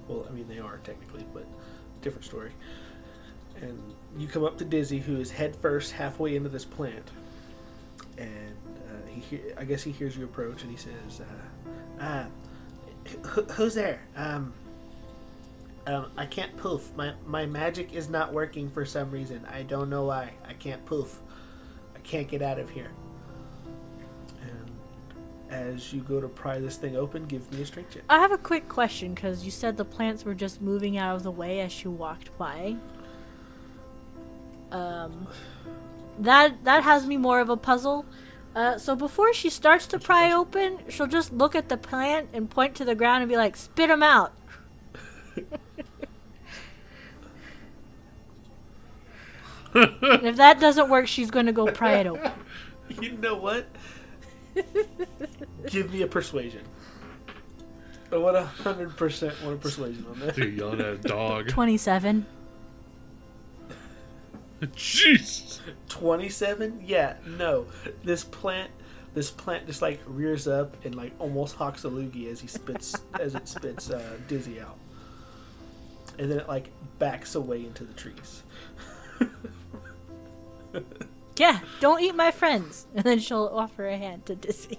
[0.08, 1.46] Well, I mean they are technically, but
[2.02, 2.52] different story.
[3.62, 3.82] And
[4.18, 7.10] you come up to dizzy who is head first halfway into this plant
[8.18, 8.56] and
[8.88, 12.26] uh, he hear, i guess he hears you approach and he says uh, uh
[13.26, 14.54] wh- who's there um
[15.88, 16.92] um, I can't poof.
[16.96, 19.46] My my magic is not working for some reason.
[19.52, 20.34] I don't know why.
[20.48, 21.20] I can't poof.
[21.96, 22.92] I can't get out of here.
[24.42, 24.70] And
[25.50, 28.04] as you go to pry this thing open, give me a strength check.
[28.08, 31.24] I have a quick question because you said the plants were just moving out of
[31.24, 32.76] the way as she walked by.
[34.72, 35.28] Um,
[36.20, 38.06] that that has me more of a puzzle.
[38.56, 42.50] Uh, so before she starts to pry open, she'll just look at the plant and
[42.50, 44.34] point to the ground and be like, "Spit them out."
[49.74, 52.32] and if that doesn't work, she's going to go pry it open.
[53.00, 53.68] You know what?
[55.68, 56.64] give me a persuasion.
[58.12, 60.36] I want a hundred percent want a persuasion on that.
[60.36, 61.50] Dude, yelling at a dog.
[61.50, 62.26] Twenty-seven.
[64.62, 65.60] Jeez.
[65.88, 67.66] 27 yeah no
[68.04, 68.72] this plant
[69.14, 72.96] this plant just like rears up and like almost hawks a loogie as he spits
[73.20, 74.78] as it spits uh, dizzy out
[76.18, 76.70] and then it like
[77.00, 78.44] backs away into the trees
[81.40, 82.86] Yeah, don't eat my friends.
[82.94, 84.78] And then she'll offer a hand to Dizzy.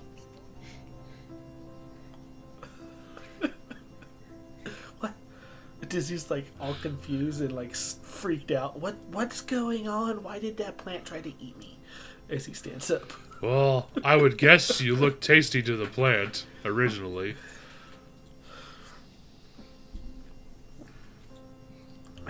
[5.94, 8.80] dizzy's like all confused and like freaked out.
[8.80, 10.22] What what's going on?
[10.22, 11.76] Why did that plant try to eat me?
[12.28, 13.12] As he stands up.
[13.42, 17.34] Well, I would guess you look tasty to the plant originally.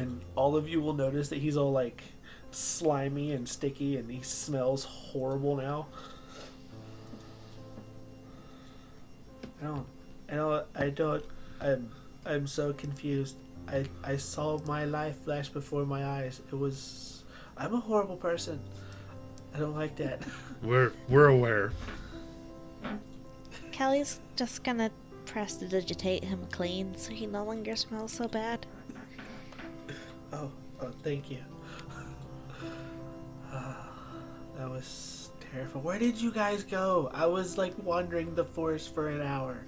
[0.01, 2.03] and all of you will notice that he's all like
[2.53, 5.87] slimy and sticky and he smells horrible now.
[9.63, 9.87] I don't
[10.31, 11.25] i don't i don't
[11.61, 11.91] i'm
[12.25, 13.37] i'm so confused
[13.71, 17.25] i i saw my life flash before my eyes it was
[17.57, 18.59] i'm a horrible person
[19.55, 20.23] i don't like that
[20.63, 21.73] We're we're aware.
[23.73, 24.91] Kelly's just gonna
[25.25, 28.67] prestidigitate him clean so he no longer smells so bad.
[30.35, 30.51] oh
[30.83, 31.39] oh thank you
[33.53, 33.89] Ah,
[34.59, 39.09] that was terrible where did you guys go i was like wandering the forest for
[39.09, 39.65] an hour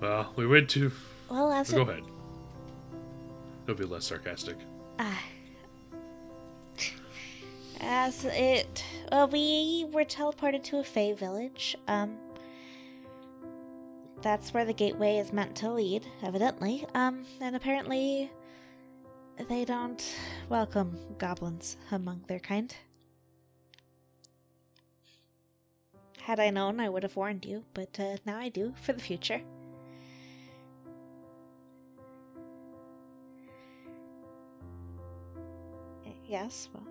[0.00, 0.90] Well, we went to.
[1.30, 2.02] Well, as Go ahead.
[3.66, 4.56] Don't be less sarcastic.
[4.98, 5.22] Ah.
[7.80, 11.76] as it, well, we were teleported to a Fey village.
[11.86, 12.18] Um,
[14.22, 16.84] that's where the gateway is meant to lead, evidently.
[16.94, 18.30] Um, and apparently,
[19.48, 20.04] they don't
[20.48, 22.74] welcome goblins among their kind.
[26.20, 29.00] Had I known, I would have warned you, but uh, now I do for the
[29.00, 29.40] future.
[36.30, 36.86] Yes, well,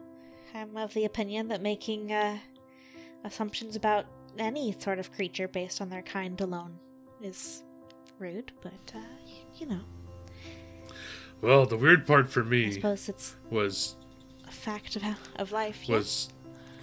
[0.54, 2.38] I'm of the opinion that making uh,
[3.24, 4.06] assumptions about
[4.38, 6.78] any sort of creature based on their kind alone
[7.22, 7.64] is
[8.20, 9.80] rude, but, uh, y- you know,
[11.42, 13.96] Well, the weird part for me I suppose it's was
[14.46, 15.04] a fact of,
[15.38, 15.88] of life.
[15.88, 15.96] yeah.
[15.96, 16.30] was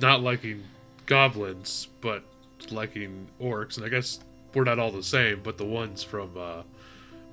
[0.01, 0.62] not liking
[1.05, 2.25] goblins, but
[2.71, 4.19] liking orcs, and I guess
[4.55, 5.40] we're not all the same.
[5.42, 6.62] But the ones from uh,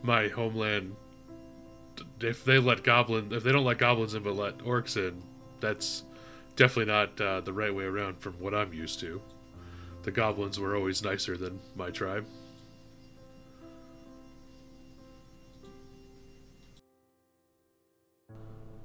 [0.02, 0.98] my homeland,
[2.20, 5.22] if they let goblin, if they don't let goblins in but let orcs in,
[5.60, 6.04] that's
[6.56, 9.22] definitely not uh, the right way around from what I'm used to.
[10.04, 12.26] The goblins were always nicer than my tribe.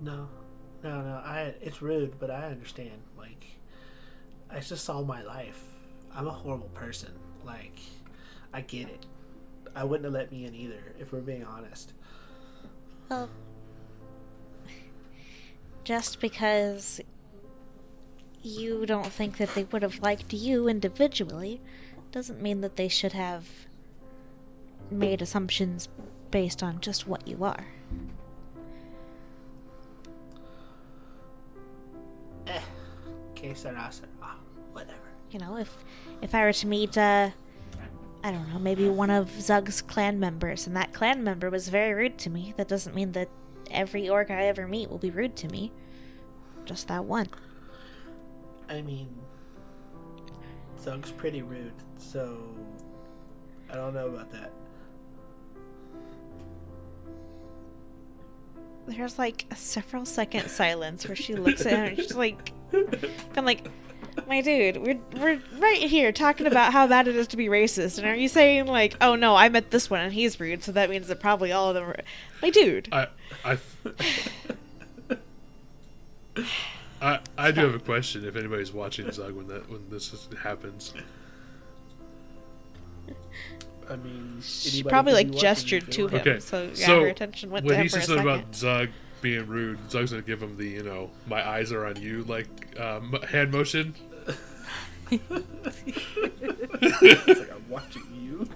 [0.01, 0.29] No,
[0.85, 1.23] no, no.
[1.25, 3.03] I it's rude, but I understand.
[3.17, 3.47] Like,
[4.49, 5.65] I just saw my life.
[6.15, 7.13] I'm a horrible person.
[7.45, 7.79] Like,
[8.53, 9.07] I get it.
[9.75, 11.93] I wouldn't have let me in either, if we're being honest.
[13.09, 13.31] Well,
[15.85, 17.01] just because
[18.43, 21.61] you don't think that they would have liked you individually
[22.13, 23.47] doesn't mean that they should have
[24.91, 25.89] made assumptions
[26.31, 27.67] based on just what you are.
[32.47, 32.61] Eh,
[33.35, 34.37] que sera, sera.
[34.73, 34.99] Whatever.
[35.31, 35.77] You know, if
[36.23, 37.31] if I were to meet uh
[38.23, 41.95] I don't know, maybe one of Zug's clan members and that clan member was very
[41.95, 43.29] rude to me, that doesn't mean that
[43.71, 45.73] every orc I ever meet will be rude to me.
[46.65, 47.29] Just that one.
[48.69, 49.09] I mean,
[50.81, 52.39] Zug's pretty rude, so
[53.71, 54.53] I don't know about that.
[58.89, 62.53] there's like a several second silence where she looks at him and she's like,
[63.37, 63.69] I'm like,
[64.29, 67.99] my dude, we're we're right here talking about how bad it is to be racist,
[67.99, 70.73] and are you saying like, oh no, I met this one and he's rude, so
[70.73, 71.97] that means that probably all of them are,
[72.43, 72.89] my dude.
[72.93, 73.09] I,
[73.45, 73.59] I,
[77.01, 78.25] I, I do have a question.
[78.27, 80.95] If anybody's watching Zug when that when this is, happens,
[83.89, 87.67] I mean, She probably like gestured to him, Okay, so yeah, so her attention went
[87.67, 88.89] to when him he for a says something about Zug
[89.21, 92.47] being rude, Zug's gonna give him the you know my eyes are on you like
[92.79, 93.95] um, hand motion.
[95.11, 95.31] It's
[97.41, 98.49] like I'm watching you.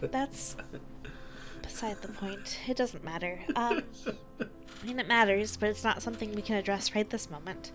[0.00, 0.56] That's
[1.62, 2.58] beside the point.
[2.68, 3.40] It doesn't matter.
[3.56, 3.82] Um,
[4.40, 7.72] I mean, it matters, but it's not something we can address right this moment.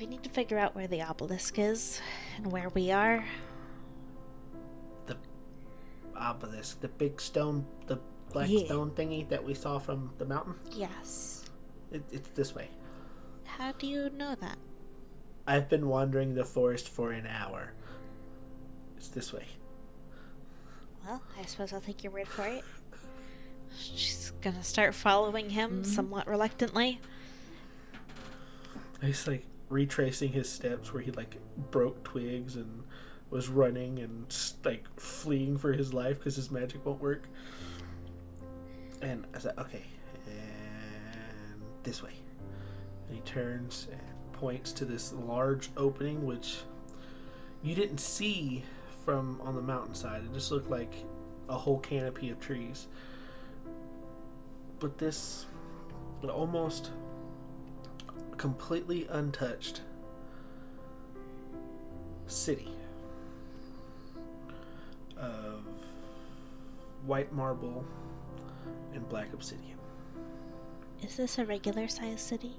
[0.00, 2.00] We need to figure out where the obelisk is
[2.36, 3.24] and where we are.
[5.06, 5.16] the
[6.16, 7.98] obelisk, the big stone, the
[8.32, 8.64] black Yeah.
[8.66, 10.54] stone thingy that we saw from the mountain.
[10.70, 11.44] Yes.
[11.90, 12.68] It, it's this way.
[13.44, 14.58] How do you know that?
[15.46, 17.72] I've been wandering the forest for an hour.
[18.96, 19.46] It's this way.
[21.04, 22.64] Well, I suppose I'll take your word for it.
[23.76, 25.84] She's gonna start following him mm-hmm.
[25.84, 27.00] somewhat reluctantly.
[29.00, 31.36] He's like retracing his steps where he like
[31.70, 32.84] broke twigs and
[33.30, 34.32] was running and
[34.64, 37.28] like fleeing for his life because his magic won't work.
[39.00, 39.82] And I said, okay,
[40.26, 42.12] and this way.
[43.12, 44.00] He turns and
[44.32, 46.60] points to this large opening, which
[47.62, 48.64] you didn't see
[49.04, 50.24] from on the mountainside.
[50.24, 50.94] It just looked like
[51.48, 52.88] a whole canopy of trees.
[54.80, 55.46] But this
[56.22, 56.90] almost
[58.36, 59.82] completely untouched
[62.26, 62.72] city
[65.16, 65.62] of
[67.04, 67.84] white marble
[68.94, 69.78] and black obsidian.
[71.02, 72.56] Is this a regular sized city?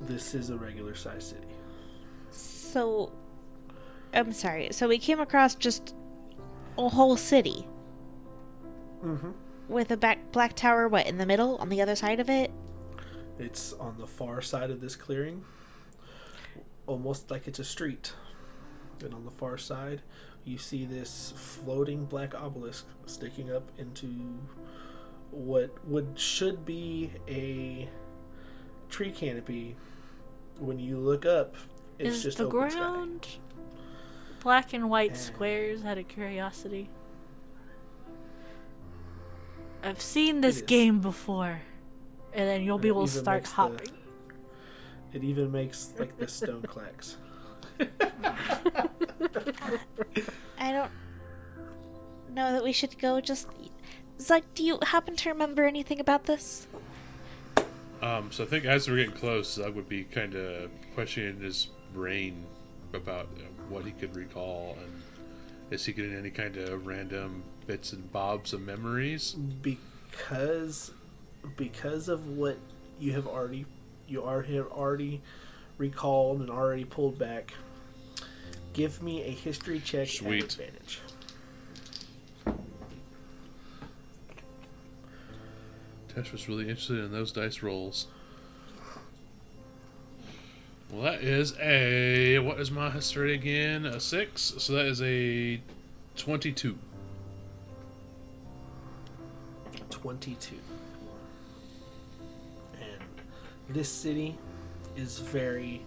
[0.00, 1.46] This is a regular sized city.
[2.30, 3.12] So,
[4.14, 4.68] I'm sorry.
[4.72, 5.94] So we came across just
[6.78, 7.66] a whole city
[9.04, 9.30] Mm-hmm.
[9.68, 10.86] with a back black tower.
[10.86, 11.56] What in the middle?
[11.56, 12.50] On the other side of it?
[13.38, 15.42] It's on the far side of this clearing,
[16.86, 18.12] almost like it's a street.
[19.02, 20.02] And on the far side,
[20.44, 24.38] you see this floating black obelisk sticking up into
[25.30, 27.88] what would should be a
[28.90, 29.76] tree canopy.
[30.58, 31.54] When you look up,
[31.98, 32.78] it's Is just the open sky.
[32.80, 33.26] ground
[34.40, 35.16] black and white Eh.
[35.16, 36.88] squares out of curiosity?
[39.82, 41.62] I've seen this game before.
[42.32, 43.88] And then you'll be able to start makes the- hopping.
[45.12, 47.16] It even makes like the stone clacks.
[50.58, 50.90] I don't
[52.32, 53.20] know that we should go.
[53.20, 53.48] Just
[54.20, 56.68] Zug, do you happen to remember anything about this?
[58.02, 61.68] Um, so I think as we're getting close, Zug would be kind of questioning his
[61.92, 62.44] brain
[62.94, 65.02] about uh, what he could recall, and
[65.70, 69.34] is he getting any kind of random bits and bobs of memories?
[69.62, 70.92] because
[71.56, 72.56] because of what
[72.98, 73.64] you have already
[74.06, 75.20] you are have already
[75.78, 77.52] recalled and already pulled back.
[78.72, 80.44] Give me a history check Sweet.
[80.44, 81.00] advantage.
[86.14, 88.06] Tesh was really interested in those dice rolls.
[90.90, 93.86] Well, that is a what is my history again?
[93.86, 94.54] A six.
[94.58, 95.60] So that is a
[96.16, 96.78] twenty-two.
[100.00, 100.56] 22.
[102.74, 103.00] And
[103.68, 104.36] this city
[104.96, 105.82] is very,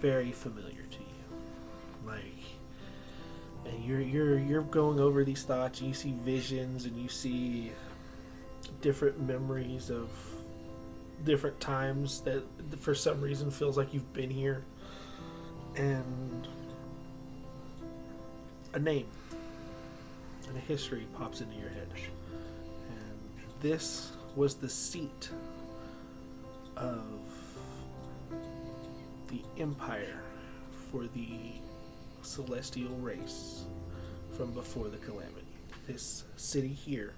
[0.00, 2.06] very familiar to you.
[2.06, 2.22] Like,
[3.66, 5.80] and you're you're you're going over these thoughts.
[5.80, 7.72] And you see visions, and you see
[8.80, 10.08] different memories of
[11.24, 12.42] different times that,
[12.80, 14.64] for some reason, feels like you've been here.
[15.76, 16.48] And
[18.74, 19.06] a name
[20.48, 21.88] and a history pops into your head.
[22.88, 23.18] And
[23.60, 25.30] this was the seat
[26.76, 27.02] of
[29.28, 30.20] the empire
[30.90, 31.52] for the
[32.22, 33.64] celestial race
[34.36, 35.46] from before the calamity.
[35.86, 37.14] This city here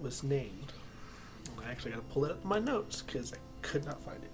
[0.00, 0.72] was named.
[1.64, 4.22] I actually got to pull it up in my notes because I could not find
[4.22, 4.30] it.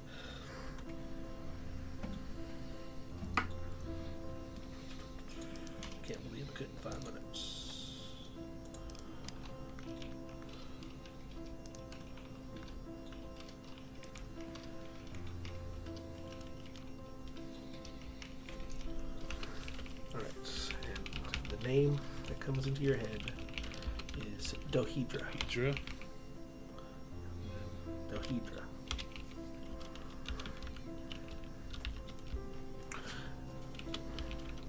[25.54, 25.64] Dohedra.
[25.64, 25.74] Hydra.
[28.10, 28.62] Dohedra.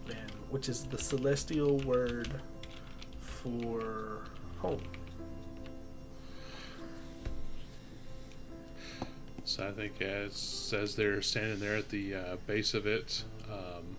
[0.08, 2.30] And which is the celestial word
[3.20, 4.22] for
[4.60, 4.82] home.
[9.44, 13.96] So I think as as they're standing there at the uh, base of it, um,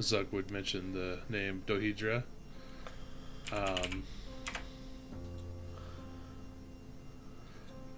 [0.00, 2.22] Zug would mention the name Dohedra.
[3.52, 4.04] Um,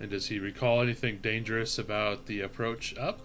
[0.01, 3.21] and does he recall anything dangerous about the approach up?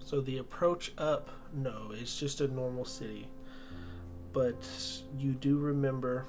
[0.00, 3.28] So the approach up, no, it's just a normal city.
[4.32, 4.62] But
[5.18, 6.26] you do remember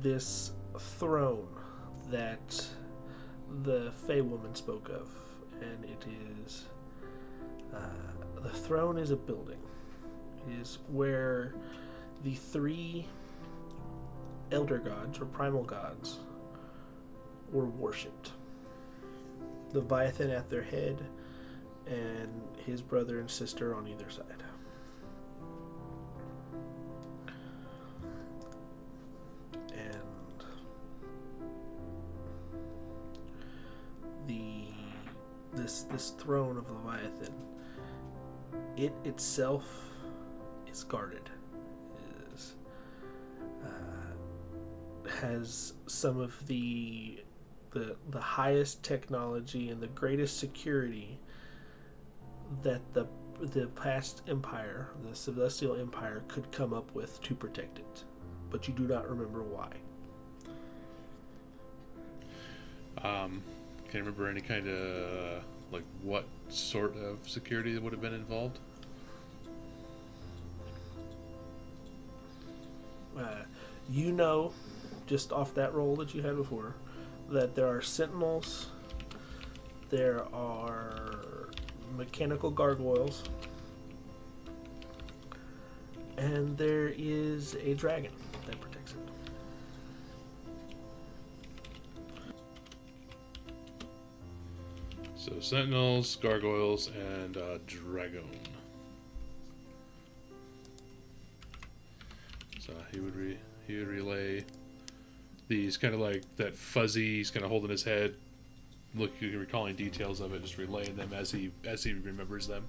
[0.00, 1.48] this throne
[2.10, 2.66] that
[3.62, 5.08] the Fey woman spoke of,
[5.60, 6.04] and it
[6.44, 6.64] is
[7.74, 7.78] uh,
[8.42, 9.60] the throne is a building.
[10.46, 11.54] It is where
[12.24, 13.06] the three
[14.50, 16.18] elder gods or primal gods
[17.52, 18.32] were worshipped.
[19.72, 21.04] Leviathan at their head,
[21.86, 24.42] and his brother and sister on either side.
[29.72, 30.44] And
[34.26, 34.64] the
[35.52, 37.34] this this throne of Leviathan,
[38.76, 39.92] it itself
[40.70, 41.27] is guarded.
[45.20, 47.20] Has some of the
[47.70, 51.18] the the highest technology and the greatest security
[52.62, 53.06] that the
[53.40, 58.04] the past empire, the celestial empire, could come up with to protect it,
[58.50, 59.70] but you do not remember why.
[63.02, 63.42] Um,
[63.88, 68.14] can you remember any kind of like what sort of security that would have been
[68.14, 68.58] involved?
[73.16, 73.42] Uh,
[73.90, 74.52] you know,
[75.08, 76.74] just off that roll that you had before,
[77.30, 78.68] that there are sentinels,
[79.88, 81.48] there are
[81.96, 83.24] mechanical gargoyles,
[86.18, 88.12] and there is a dragon
[88.46, 88.98] that protects it.
[95.16, 98.28] So sentinels, gargoyles, and uh, dragon.
[102.60, 104.44] So he would re- he would relay
[105.48, 107.16] these kind of like that fuzzy.
[107.16, 108.14] He's kind of holding his head,
[108.94, 112.68] looking, recalling details of it, just relaying them as he as he remembers them.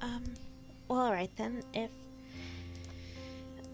[0.00, 0.24] Um,
[0.88, 1.62] well, alright then.
[1.74, 1.90] If.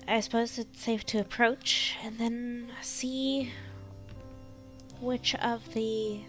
[0.08, 3.52] I suppose it's safe to approach and then see
[5.00, 6.20] which of the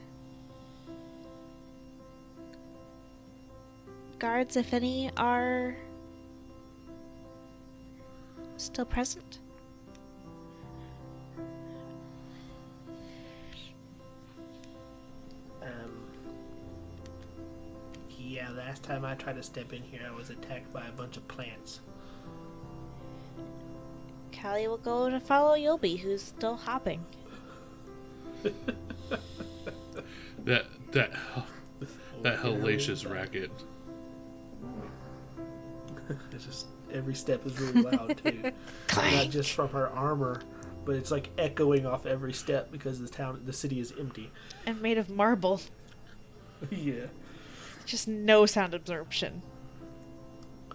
[4.20, 5.76] guards, if any, are
[8.58, 9.40] still present.
[15.62, 16.04] Um,
[18.18, 21.18] yeah, last time I tried to step in here, I was attacked by a bunch
[21.18, 21.80] of plants.
[24.40, 27.06] Callie will go to follow Yulby, who's still hopping.
[30.48, 31.12] That that
[32.22, 33.52] that hellacious racket.
[36.38, 38.52] It's just every step is really loud too.
[38.96, 40.42] Not just from her armor,
[40.86, 44.32] but it's like echoing off every step because the town, the city is empty.
[44.68, 45.60] and made of marble.
[46.72, 47.08] yeah,
[47.86, 49.42] Just no sound absorption.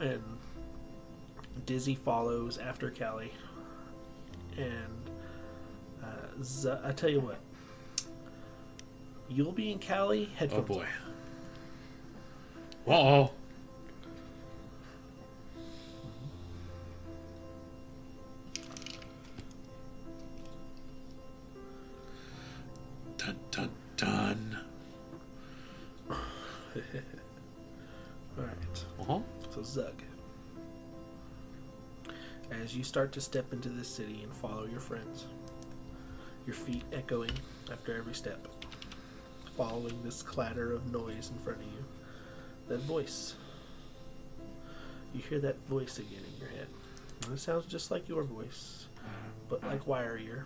[0.00, 0.22] and
[1.64, 3.32] Dizzy follows after Callie,
[4.56, 5.10] and
[6.02, 7.38] uh, Z- I tell you what,
[9.28, 10.66] you'll be in Callie Oh headphones.
[10.68, 10.86] boy.
[12.86, 13.30] off.
[29.72, 30.02] Zug,
[32.50, 35.24] as you start to step into this city and follow your friends,
[36.46, 37.30] your feet echoing
[37.72, 38.46] after every step,
[39.56, 41.84] following this clatter of noise in front of you,
[42.68, 43.34] that voice.
[45.14, 46.66] You hear that voice again in your head.
[47.24, 48.88] And it sounds just like your voice,
[49.48, 50.44] but like wire ear.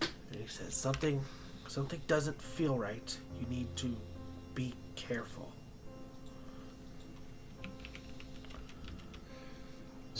[0.00, 1.22] And he says, Something
[1.66, 3.18] something doesn't feel right.
[3.40, 3.96] You need to
[4.54, 5.52] be careful.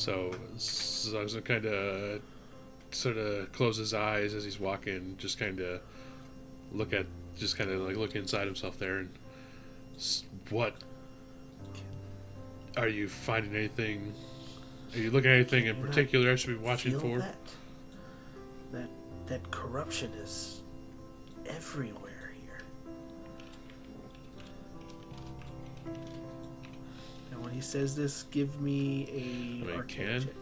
[0.01, 2.23] So, so I was kind of
[2.91, 5.83] sort of close his eyes as he's walking, just kind of
[6.73, 7.05] look at,
[7.37, 9.11] just kind of like look inside himself there, and
[10.49, 10.75] what
[12.79, 14.15] are you finding anything?
[14.95, 17.19] Are you looking at anything in particular I should be watching for?
[17.19, 17.37] that
[18.73, 18.89] that
[19.27, 20.63] that corruption is
[21.45, 22.10] everywhere
[27.61, 30.21] he says this, give me a arcana can?
[30.23, 30.35] check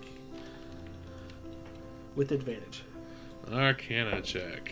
[2.15, 2.85] with advantage.
[3.53, 4.71] Arcana check.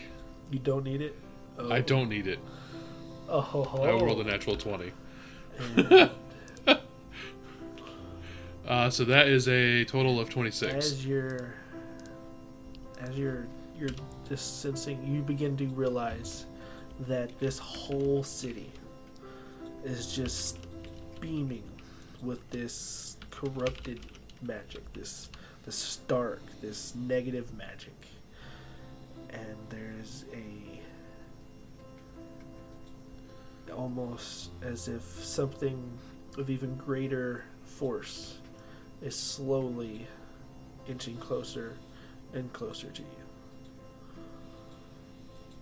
[0.49, 1.13] You don't need it.
[1.59, 1.69] Oh.
[1.69, 2.39] I don't need it.
[3.27, 3.83] Oh, ho, ho.
[3.83, 4.93] I rolled a natural twenty.
[5.75, 6.09] And
[8.65, 10.73] Uh, so that is a total of twenty six.
[10.73, 11.53] as you're
[13.01, 13.45] as you're
[13.77, 13.89] you're
[14.27, 16.45] just sensing you begin to realize
[17.01, 18.71] that this whole city
[19.83, 20.59] is just
[21.21, 21.63] beaming
[22.21, 23.99] with this corrupted
[24.41, 25.29] magic this
[25.65, 27.95] this dark this negative magic
[29.29, 30.67] and there's a
[33.73, 35.97] almost as if something
[36.37, 38.37] of even greater force
[39.01, 40.07] is slowly
[40.87, 41.77] inching closer
[42.33, 43.07] and closer to you.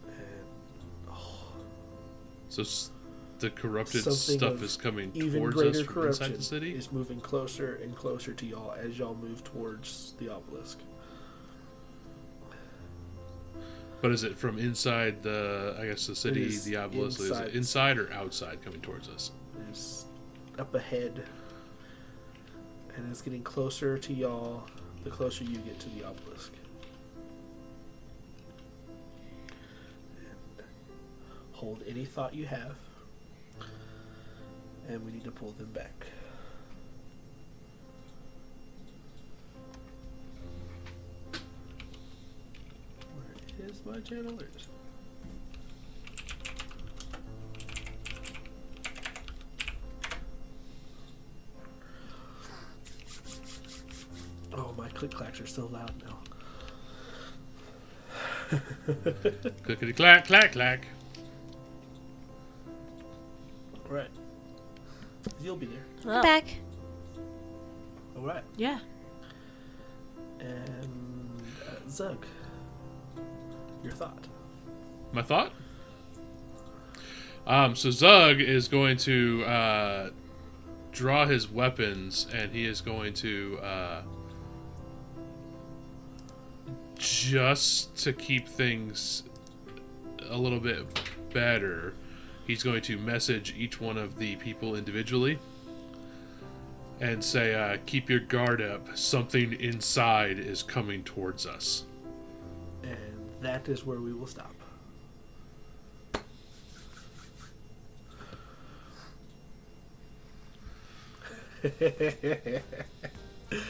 [0.08, 0.46] And
[1.12, 1.54] oh,
[2.50, 2.64] So
[3.40, 6.74] the corrupted Something stuff is coming towards us from inside the city.
[6.76, 10.80] is moving closer and closer to y'all as y'all move towards the obelisk.
[14.02, 15.76] But is it from inside the?
[15.80, 17.20] I guess the city, the obelisk.
[17.20, 19.32] Is it inside or outside coming towards us?
[19.70, 20.06] It's
[20.60, 21.26] up ahead,
[22.96, 24.64] and it's getting closer to y'all
[25.04, 26.52] the closer you get to the obelisk.
[30.18, 30.66] And
[31.52, 32.76] hold any thought you have,
[34.88, 36.06] and we need to pull them back.
[43.58, 44.68] Where is my channelers?
[54.54, 56.18] Oh, my click clacks are so loud now.
[59.64, 60.88] Clickety clack, clack, clack.
[63.90, 64.10] Right.
[65.42, 65.86] You'll be there.
[66.06, 66.46] Oh, Back.
[68.16, 68.44] All right.
[68.58, 68.80] Yeah.
[70.40, 72.26] And uh, Zug,
[73.84, 74.28] your thought.
[75.12, 75.52] My thought.
[77.48, 80.10] Um, so Zug is going to uh,
[80.92, 84.02] draw his weapons, and he is going to uh,
[86.98, 89.24] just to keep things
[90.30, 90.86] a little bit
[91.34, 91.94] better.
[92.46, 95.40] He's going to message each one of the people individually
[97.02, 98.98] and say, uh, "Keep your guard up.
[98.98, 101.86] Something inside is coming towards us."
[102.84, 104.54] And that is where we will stop.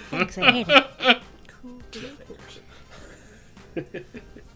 [0.10, 0.86] Thanks, I hate it.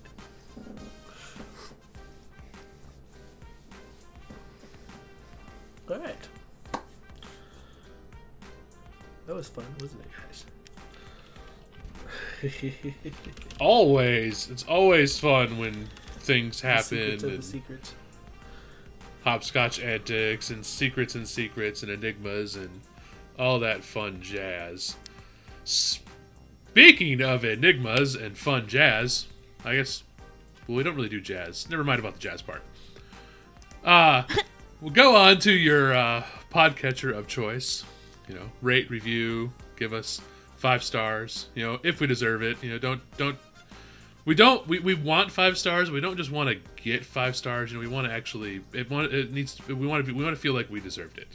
[5.90, 6.28] All right.
[9.26, 10.46] That was fun, wasn't it, guys?
[13.60, 15.88] always it's always fun when
[16.22, 17.94] things The happen secrets of the and secrets.
[19.24, 22.70] hopscotch antics and secrets and secrets and enigmas and
[23.38, 24.96] all that fun jazz
[25.66, 29.28] speaking of enigmas and fun jazz
[29.66, 30.04] i guess
[30.68, 32.62] well we don't really do jazz never mind about the jazz part
[33.84, 34.24] uh
[34.82, 37.84] we'll go on to your uh podcatcher of choice.
[38.28, 40.22] You know rate review give us
[40.58, 41.48] five stars.
[41.56, 42.62] You know if we deserve it.
[42.64, 43.38] You know don't don't
[44.26, 45.92] we don't we, we want five stars.
[45.92, 47.72] We don't just want to get five stars.
[47.72, 50.24] You know we want to actually it want it needs we want to be, we
[50.24, 51.28] want to feel like we deserved it.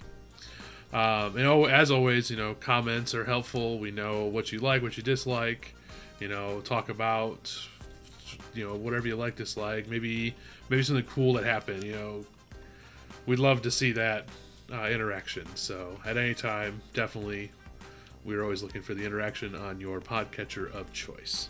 [0.92, 3.78] Um, and oh, as always you know comments are helpful.
[3.78, 5.74] We know what you like what you dislike.
[6.20, 7.53] You know talk about
[8.55, 9.88] you know whatever you like dislike.
[9.88, 10.34] Maybe
[10.68, 12.24] maybe something cool that happened you know
[13.26, 14.26] we'd love to see that
[14.72, 17.50] uh, interaction so at any time definitely
[18.24, 21.48] we're always looking for the interaction on your podcatcher of choice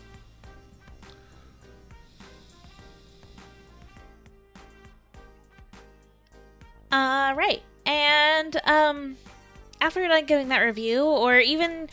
[6.95, 7.61] All right.
[7.85, 9.17] And um
[9.81, 11.89] after done giving that review or even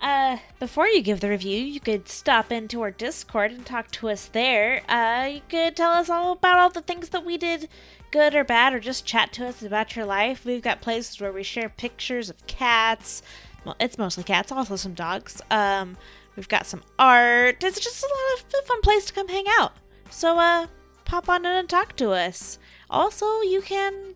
[0.00, 4.10] uh before you give the review, you could stop into our Discord and talk to
[4.10, 4.82] us there.
[4.88, 7.68] Uh you could tell us all about all the things that we did
[8.12, 10.44] good or bad or just chat to us about your life.
[10.44, 13.22] We've got places where we share pictures of cats.
[13.64, 15.42] Well, it's mostly cats, also some dogs.
[15.50, 15.96] Um
[16.36, 17.62] We've got some art.
[17.62, 19.72] It's just a lot of a fun place to come hang out.
[20.10, 20.66] So uh
[21.04, 22.58] pop on in and talk to us.
[22.88, 24.14] Also, you can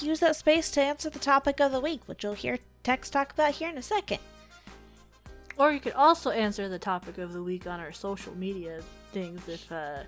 [0.00, 3.32] use that space to answer the topic of the week, which you'll hear Tex talk
[3.32, 4.18] about here in a second.
[5.58, 8.80] Or you could also answer the topic of the week on our social media
[9.12, 10.04] things if uh,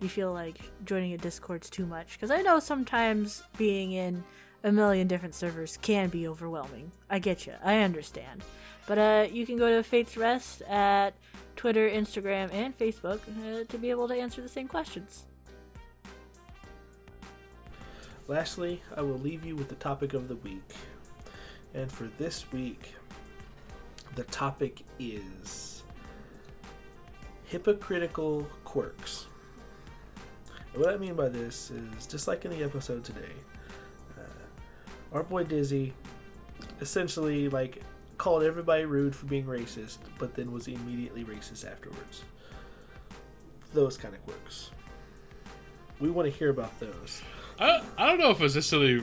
[0.00, 2.12] you feel like joining a Discord's too much.
[2.12, 4.22] Because I know sometimes being in
[4.64, 6.92] a million different servers can be overwhelming.
[7.08, 7.54] I get you.
[7.62, 8.42] I understand.
[8.86, 11.14] But uh, you can go to Fate's Rest at
[11.56, 15.26] Twitter, Instagram, and Facebook uh, to be able to answer the same questions.
[18.26, 20.74] Lastly, I will leave you with the topic of the week.
[21.74, 22.94] And for this week,
[24.14, 25.82] the topic is
[27.44, 29.26] hypocritical quirks.
[30.78, 33.32] What I mean by this is just like in the episode today,
[34.16, 35.92] uh, our boy Dizzy
[36.80, 37.82] essentially like
[38.16, 42.22] called everybody rude for being racist, but then was immediately racist afterwards.
[43.74, 44.70] Those kind of quirks.
[45.98, 47.22] We want to hear about those.
[47.58, 49.02] I, I don't know if it's necessarily.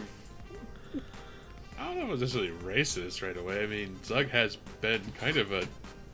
[1.78, 3.62] I don't know if it's necessarily racist right away.
[3.62, 5.68] I mean, Zug has been kind of a,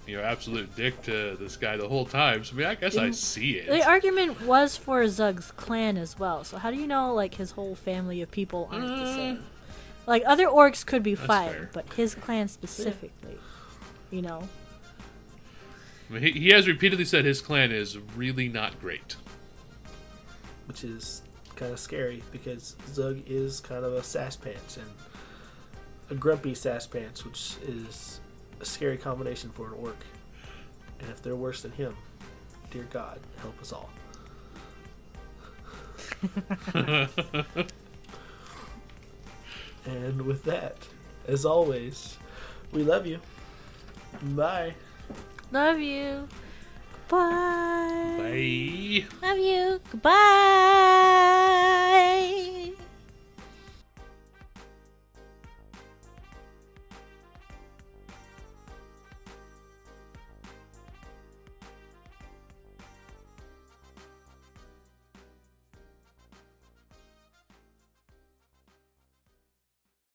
[0.08, 2.44] you know, absolute dick to this guy the whole time.
[2.44, 3.68] So I mean, I guess I see it.
[3.68, 6.44] The argument was for Zug's clan as well.
[6.44, 9.44] So how do you know like his whole family of people aren't the Uh, same?
[10.08, 11.70] Like other orcs could be fine, fair.
[11.74, 13.38] but his clan specifically,
[14.10, 14.50] you know.
[16.10, 19.16] I mean, he, he has repeatedly said his clan is really not great.
[20.66, 21.22] which is
[21.56, 24.88] kind of scary because Zug is kind of a sass pants and
[26.10, 28.20] a grumpy sass pants, which is
[28.62, 29.98] a scary combination for an orc.
[31.00, 31.96] And if they're worse than him,
[32.70, 33.90] dear God, help us all.
[39.86, 40.78] and with that,
[41.28, 42.18] as always,
[42.72, 43.20] we love you.
[44.22, 44.76] Bye.
[45.52, 46.28] Love you.
[47.10, 48.16] Bye.
[48.18, 49.06] Bye.
[49.28, 49.82] Love you.
[49.92, 50.22] Goodbye.